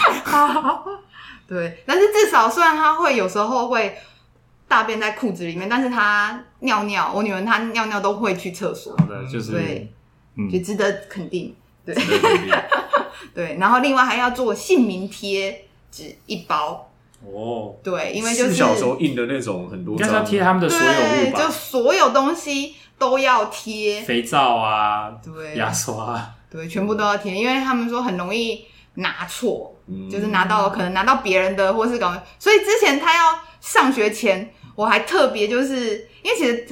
[1.48, 3.98] 对，但是至少虽然他会有时候会
[4.68, 8.96] 大便在裤子里面，但是他尿尿，我女儿她尿尿都会去厕所。
[8.98, 9.92] 好的，就是对，
[10.36, 11.56] 嗯，就值得肯定。
[11.86, 11.96] 对，
[13.34, 16.92] 对，然后另外还要做姓名贴纸一包。
[17.26, 22.76] 哦，对，因为就是小时候印的那种很多，应该是要贴他们的所有物吧，就所有东西。
[23.00, 24.02] 都要贴。
[24.02, 26.22] 肥皂啊，对，牙刷，
[26.52, 36.68] 对，全部都要贴，因为他们说很容易拿错，嗯、就是拿到可能拿到别人的，或是搞，所以之前他要上学前，我还特别就是因为其实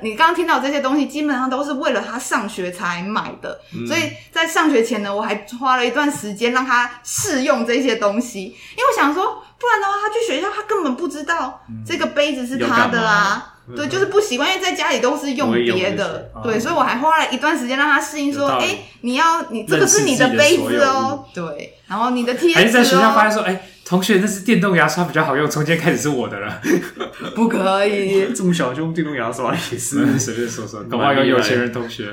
[0.00, 13.51] 你刚刚听到这些东西，基本上都是为了他上学才买的，嗯、所以在上学前呢，我还花了一段时间让他试用这些东西，因为我想说，不然的话，他去学校他根本不知道这个杯子是他的啊。
[13.76, 26.60] 对，就是不习惯，因为在家里都是用别的，对，所以我还花了一段时间让他适应，说，哎，你要你这个是你的杯子哦，对，然后你的贴纸，还是在学校发现说，哎，同学，那是电动牙刷比较好用，从今天开始是我的了，
[27.36, 30.18] 不可以，这么小就用电动牙刷也是。
[30.18, 32.12] 随便说说，搞不好有有钱人同学。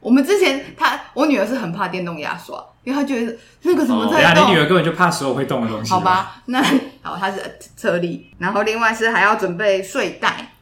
[0.00, 5.90] 我们之前他我女儿是很怕电动牙刷，因为她觉得那个什么在动，你女儿根本就怕所有会动的东西。
[5.90, 6.62] 好吧，那
[7.02, 10.52] 好，她是特例，然后另外是还要准备睡袋。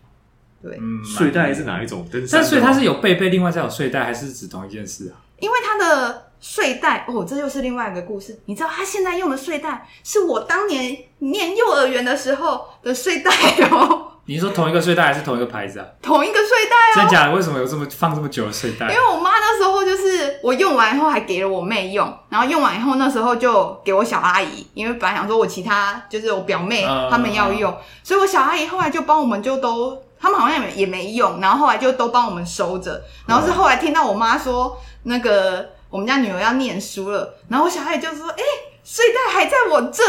[0.63, 2.07] 对，睡袋是哪一种？
[2.33, 5.15] 但所以它是有背背，另外再有睡袋，还是指同一件事啊？
[5.39, 8.39] 因为它的睡袋哦，这又是另外一个故事。
[8.47, 13.31] 你知道他现在用的睡袋是我当年念幼儿园的时候的睡袋
[13.71, 14.13] 哦。
[14.29, 15.87] 你说同一个睡袋还是同一个牌子啊？
[16.03, 16.95] 同一个睡袋哦。
[16.97, 17.35] 真的假的？
[17.37, 18.89] 为什么有这么放这么久的睡袋？
[18.89, 30.03] 因为我妈那时候就是我用完以后还给了我妹用，然后用完以后那时候就给我小阿姨，因为本来想说我其他就是我表妹他们要用，所以我小阿姨后来就帮我们就都。
[30.19, 33.03] 他们好像也没也没用，然后后来就都帮我们收着。
[33.27, 38.45] 然后是后来听到我妈说，那个我们家女儿要念书了，然后我小孩就说：“哎、欸，
[38.85, 40.03] 睡袋还在我这。”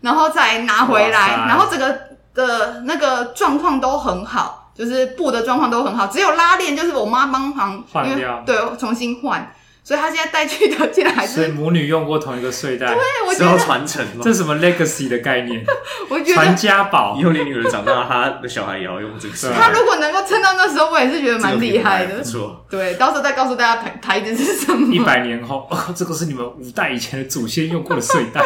[0.00, 1.98] 然后再拿回来，然后整个
[2.34, 9.50] 的那个状况都很好，就是布的状况都很好，只有拉链就是我妈帮忙换掉，对，重新换。
[9.84, 12.96] 所以他现在带去的竟然还是，所以母女用过同一个睡袋，对，
[13.28, 15.62] 我觉得传承这是什么 legacy 的概念？
[16.08, 19.56] 我觉得传家宝，以后你女儿长大，她的小孩也要用这个睡袋。
[19.60, 22.16] 他如果能够撑到那时候，我也是觉得蛮厉害的。
[22.16, 24.94] 没错，对，到时候再告诉大家牌牌子是什么。
[24.94, 28.42] 一百年后， 哦，这个是你们五代以前的祖先用过的睡袋。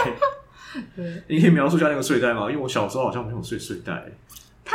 [0.96, 2.42] 对，你可以描述一下那个睡袋吗？
[2.48, 3.92] 因为我小时候好像没有睡睡袋。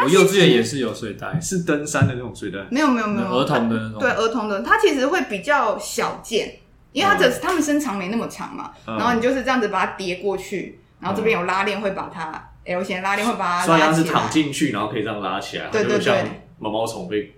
[0.01, 2.59] 我幼稚园也是有睡袋，是登山的那种睡袋。
[2.71, 3.99] 没有没有没有，儿童的那种。
[3.99, 6.59] 对，儿童的，它其实会比较小件。
[6.93, 13.77] 因为它只他们身长没那么长嘛，然后你就是这样子把它叠过去，然后这边有拉链会把它 L 型拉链会把它拉起来。
[13.77, 17.33] 所以它是躺进去，然后可以这样拉起来，对对对，毛毛虫被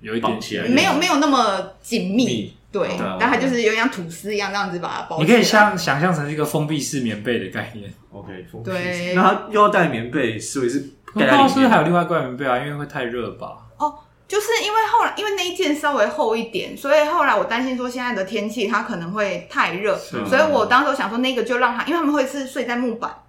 [0.00, 5.18] 有一点起来，没有没有那么紧密，对，但它就是有点像吐司一样这样子把它包。
[5.18, 9.14] 你可以像想象成一个封闭式棉被的概念，OK，封闭式。
[9.16, 11.48] 那它又要带棉被，所以是盖在里面。
[11.48, 12.58] 是不是还有另外一块棉被啊？
[12.58, 13.58] 因为会太热吧？
[13.78, 13.94] 哦。
[14.28, 23.20] 就是因为后来，因为那一件稍微厚一点，所以后来我担心说现在的天气它可能会太热，所以我当时想说那个就让他，因为他们会是睡在木板、啊、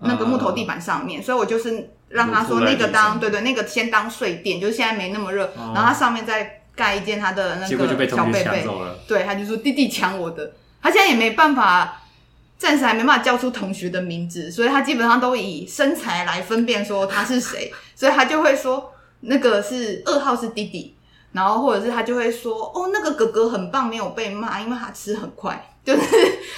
[0.00, 8.66] 那个木头地板上面，所以我就是让他说那个当对对，那个先当睡垫，就是现在没那么热，啊、然后他上面再盖一件他的那个小被被，
[9.08, 10.52] 对，他就说弟弟抢我的，
[10.82, 12.01] 他现在也没办法，
[12.62, 18.90] 暂时还没办法叫出同学的名字，所以他基本上都以身材来分辨说他是谁， 所以他就会说。
[19.24, 20.96] 那个是二号是弟弟，
[21.30, 26.02] 然后或者是他就会说哦，那个哥哥很棒，没有被骂，因为他吃很快， 就是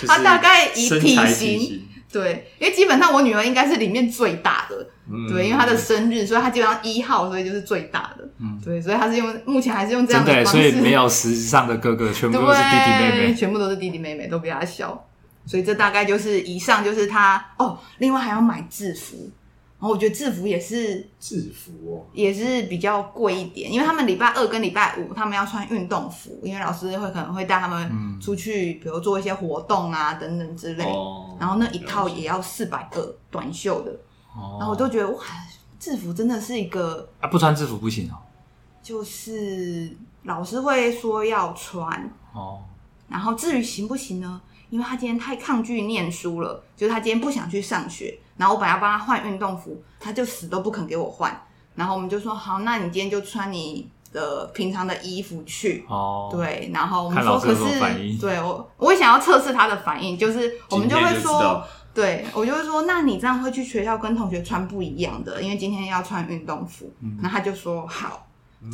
[0.07, 15.07] 他大概以体型，对，因为基本上我女儿应该是里面最大的，嗯、对，因为她的生日，所以她基本上一号，所以就是最大的，嗯，对，所以他是用目前还是用这样的方式，所以没有实质上的哥哥，全部都是弟弟妹妹，全部都是弟弟妹妹，都比他小，
[15.47, 19.31] 所以这大概就是以上就是他哦，另外还要买制服。
[19.77, 30.85] 然后我觉得制服也是制服哦，也是比较贵一点，因为他们礼拜二跟礼拜五他们要穿运动服，因为老师会可能会带他们出去，比如做一些活动啊等等之类。
[30.85, 33.91] 哦、然后那一套也要四百个短袖的，
[34.35, 35.23] 哦、然后我就觉得哇，
[35.79, 38.17] 制服真的是一个啊，不穿制服不行哦。
[38.83, 42.63] 就是老师会说要穿哦，
[43.07, 44.41] 然后至于行不行呢？
[44.75, 48.19] 因为他今天太抗拒念书了，就是他今天不想去上学。
[48.37, 51.41] 然后我本来要帮他换运动服，他就死都不肯给我换。
[51.77, 55.85] 然后我们就说好，那你今天就穿你的平常的衣服去。
[55.89, 56.73] 哦，对。
[56.75, 57.81] 然后我们说，可是
[58.21, 61.65] 对我，我也想要测试他的反应，就是我们就会说，
[61.95, 66.93] 对我就会说，那你这样会去学校跟同学穿不一样的，因为今天要穿运动服。
[67.01, 68.27] 嗯，那他就说好，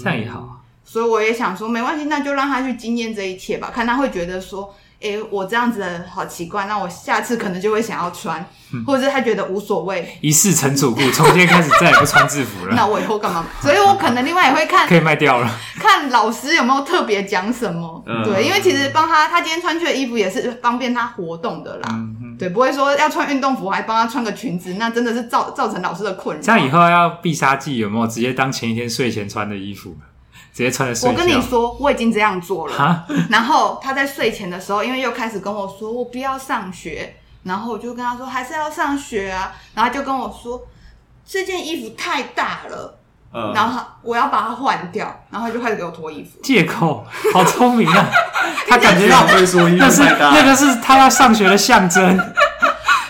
[0.03, 0.63] 这样也好。
[0.83, 4.75] 所以我也想说，没关系，那就让他去经验这一切吧，看他会觉得说。
[5.03, 8.45] 哎，我这样子的好奇怪，那我下次可能就会想要穿，
[8.75, 12.75] 嗯、或者是他觉得无所谓，一世成主顾，从今天开始再也不穿制服了。
[12.77, 13.47] 那我以后干嘛？
[13.63, 15.51] 所以我可能另外也会看，可以卖掉了。
[15.79, 18.05] 看老师有没有特别讲什么？
[18.07, 21.89] 嗯、对，因为其实帮他，他今天穿去的衣服也是方便他活动的啦。
[21.93, 26.43] 嗯、对，不会说要穿运动服还帮他穿个裙子，那真的是造造成老师的困扰。
[26.43, 28.07] 这样以后要必杀技有没有？
[28.07, 29.97] 直接当前一天睡前穿的衣服。
[30.53, 31.13] 直接穿着睡觉。
[31.13, 33.07] 我跟你说，我已经这样做了。
[33.31, 39.53] 然后他在睡前的时候，因为又开始跟我说我不要上学，然后我就跟他说还是要上学啊。
[39.75, 40.63] 然后他就跟我说
[41.27, 42.99] 这件衣服太大了，
[43.33, 45.25] 嗯、然后我要把它换掉。
[45.31, 46.41] 然后他就开始给我脱衣服。
[46.43, 48.11] 借口，好聪明啊！
[48.69, 52.03] 他感觉到会说衣服太大，那个是他要上学的象征。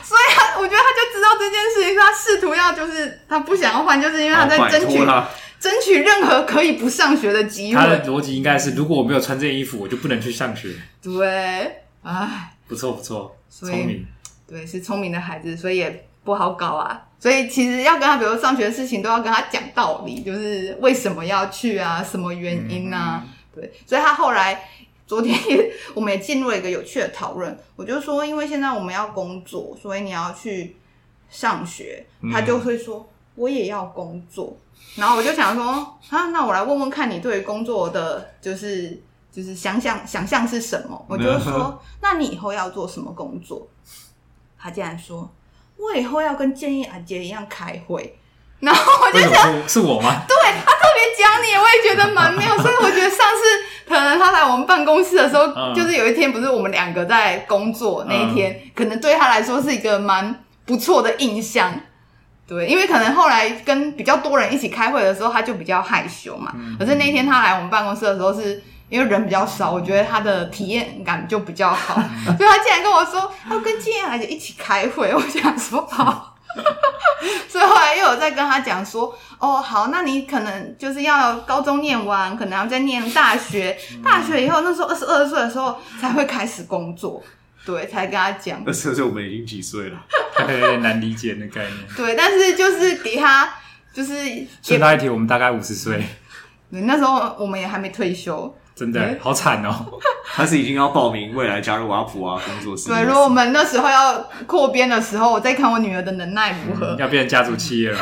[0.02, 5.04] 所以他，我觉得他就知道这件事情，他试图要就是他不想要换，就是因为他在争取。
[5.60, 7.80] 争取任何可以不上学的机会。
[7.80, 10.70] 他的逻辑应该是，如果我没有穿这件衣服，我就不能去上学。
[11.02, 14.06] 对，哎，不错不错，聪明。
[14.48, 17.06] 对，是聪明的孩子，所以也不好搞啊。
[17.18, 23.22] 所以其实要跟他，比如上学的事情，都要跟他讲道理，就是为什么要去啊，什么原因啊？
[23.22, 24.66] 嗯、对，所以他后来
[25.06, 27.54] 昨天也，我们也进入了一个有趣的讨论。
[27.76, 30.76] 我就说，因为现在我们要工作，所以你要去
[31.28, 32.06] 上学。
[32.32, 34.56] 他就会说，嗯、我也要工作。
[34.96, 35.64] 然后我就想说，
[36.10, 39.00] 啊，那我来问问看你对于工作的就是
[39.32, 41.06] 就是想象想象是什么？
[41.08, 43.66] 我就说， 那你以后要做什么工作？
[44.58, 45.30] 他竟然说，
[45.76, 48.16] 我以后要跟建议阿杰一样开会。
[48.60, 50.20] 然后我就想，是我吗？
[50.28, 50.36] 对，
[50.66, 52.58] 他特别讲你，我也觉得蛮妙。
[52.58, 61.72] 所以我觉得上次可能他来我们办公室的时候，嗯、就是有一天不是我们两个在工作那一天，嗯、可能对他来说是一个蛮不错的印象。
[62.50, 66.50] 对，因为可能后来跟比较多人一起开会的时候，他就比较害羞嘛。
[66.56, 71.94] 嗯、可是那天他来我们办公室的时候是，是因为人比较少，我觉得他的体验感就比较好。
[72.36, 76.34] 所以他竟然跟我说要跟经验孩子一起开会，我想说好。
[77.48, 87.22] 所以后来又有在跟他讲说，哦，好，那你可能就是要高中念完，可能要再念大学，大学以后那时候二十二岁的时候才会开始工作。
[87.64, 88.62] 对，才跟他讲。
[88.66, 89.98] 二十二岁我们已经几岁了？
[90.48, 91.76] 有点难理解的概念。
[91.96, 93.52] 对，但是就是给他，
[93.92, 94.14] 就是
[94.62, 96.02] 顺带一提，我们大概五十岁。
[96.70, 98.56] 对，那时候我们也还没退休。
[98.74, 99.86] 真的好惨哦！
[100.34, 102.88] 他是已经要报名未来加入阿普啊工作室。
[102.88, 106.96] 对，如果我们那时候要扩编的时候，我再看我女儿的能耐如何。
[106.98, 107.98] 要变成家族企业了。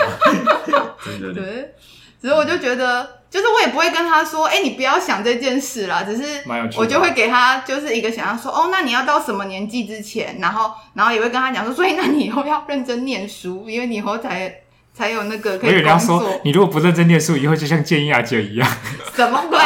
[1.04, 1.32] 真的。
[1.34, 1.74] 对，
[2.22, 3.17] 只是我就觉得。
[3.30, 6.02] 就是我也不会跟他说，哎、欸，你不要想这件事啦。
[6.02, 6.42] 只是
[6.76, 14.62] 我就会给他就是一个想要说，哦，那你要到什么年纪之前，然后然后也会跟他讲说，所以那你以后要认真念书，因为你以后才
[14.94, 15.82] 才有那个可以工作。
[15.82, 18.66] 你要说，你如果不认真念书，以后就像建议阿姐一样。
[19.14, 19.58] 什么鬼？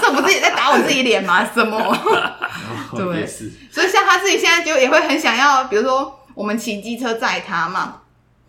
[0.00, 1.48] 这不是也在打我自己脸吗？
[1.54, 1.78] 什么？
[2.96, 3.24] 对，
[3.70, 8.02] 所以像他自己现在就也会很想要，比如说我们骑机车载他嘛，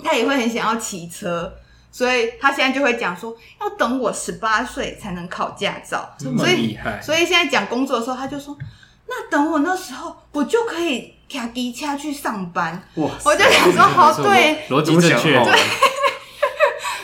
[0.03, 1.53] 他也会很想要骑车。
[1.97, 7.01] 所以他现在就会讲说，要等我十八岁才能考驾照，这么厉害。
[7.01, 8.55] 所以，所以现在讲工作的时候，他就说，
[9.07, 12.79] 那等我那时候，我就可以开机车去上班。
[12.97, 13.09] 哇！
[13.25, 15.43] 我就想说，好，对，逻辑正确。
[15.43, 15.59] 对。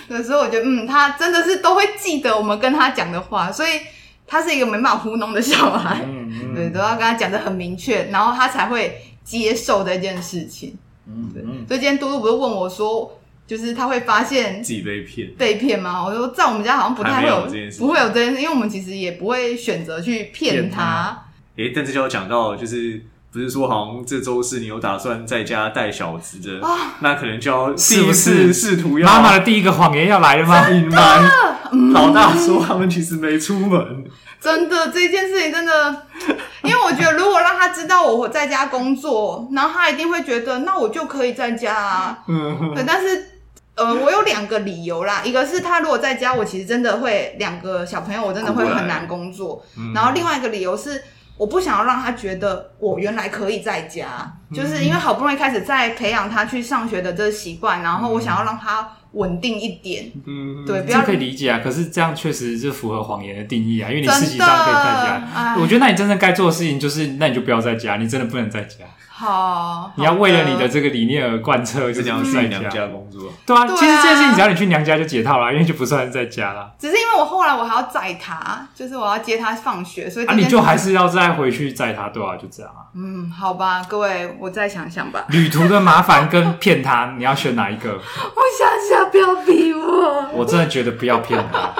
[0.16, 3.82] 有时候我觉得，嗯，他真的是都会记得我们跟他讲的话，所以
[4.28, 6.02] 他是一个没办法糊弄的小孩。
[6.06, 6.54] 嗯嗯。
[6.54, 10.78] 对，都要跟他讲的很明确，然后他才会接受这件事情。
[11.08, 11.42] 嗯对。
[11.68, 13.20] 所以今天嘟嘟不是问我说。
[13.46, 16.04] 就是他会发现自己被骗，被骗吗？
[16.04, 21.26] 我说在我们家好像不太会有，有不会有这件事，因为我们其实也不会选择去骗他。
[21.58, 30.70] 诶、欸，但这就要讲到，就是不是说好像这周是你有打算在家带小子的，啊、那可能就要第一次试图要妈妈的第一个谎言要来了吗？
[30.70, 31.30] 隐瞒、
[31.74, 34.06] 嗯、老大说他们其实没出门。
[34.40, 36.08] 真的，这件事情真的，
[36.64, 42.20] 因为我觉得如果让他知道我在家工作，然后他一定会觉得那我就可以在家啊。
[42.28, 43.33] 嗯，对，但是。
[43.76, 49.66] 呃，我有两个理由啦，一个是他如果在家，我其实真的会两个小朋友，我真的会很难工作。
[49.78, 51.04] 嗯、然后另外一个理由是，
[51.38, 60.12] 我不想要让他觉得我原来可以在家，嗯、就是因为好不容易开始在培养他去上学的这个习惯，然后我想要让他稳定一点。
[60.28, 61.60] 嗯，对，不要这可以理解啊。
[61.64, 65.56] 可是这样确实是符合谎言的定义啊，因为你实际上可以在家。
[65.60, 68.86] 我觉得那你真正该做的事情就是，那你就不要在家，你真的不能在家。
[69.16, 73.32] 好，你要为了你的这个理念而贯彻，就这样在娘家工作。
[73.46, 76.74] 对啊，其实这件事情只要你去娘家就解套了，因为就不算是在家了。
[76.80, 82.90] 只是因为我后来我还要载他，就是我要接他放学，所以啊，你就还是要再回去载他，对啊，就这样啊。
[82.96, 85.24] 嗯，好吧，各位，我再想想吧。
[85.30, 87.92] 旅途的麻烦跟骗他，你要选哪一个？
[87.94, 90.28] 我想想，不要逼我。
[90.34, 91.72] 我真的觉得不要骗他。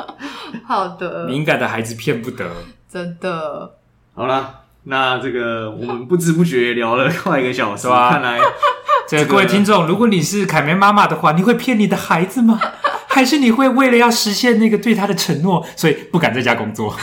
[0.66, 2.50] 好的，敏感的孩子骗不得。
[2.90, 3.74] 真的。
[4.14, 4.54] 好了。
[4.90, 8.38] 那这个我们不知不觉聊了快一个小时， 吧看来，
[9.06, 12.58] 这个各位听众，如果你是凯梅妈妈的话，你会骗你的孩子吗？
[13.06, 16.96] 还是你会为了要实现那个对他的承诺，所以不敢在家工作？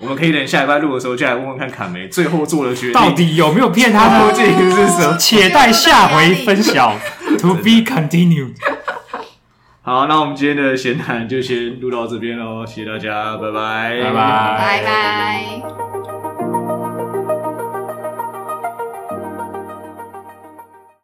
[0.00, 4.32] 我们可以等下礼拜录的时候，就来问问看卡梅最后做了决定到底有没有骗他呢？
[4.32, 5.16] 究竟是什么？
[5.18, 6.94] 且待下回分晓。
[7.38, 8.54] To be continued。
[9.82, 16.15] 好，那我们今天的闲谈就先录到这边喽，谢谢大家，拜拜，拜拜，拜拜。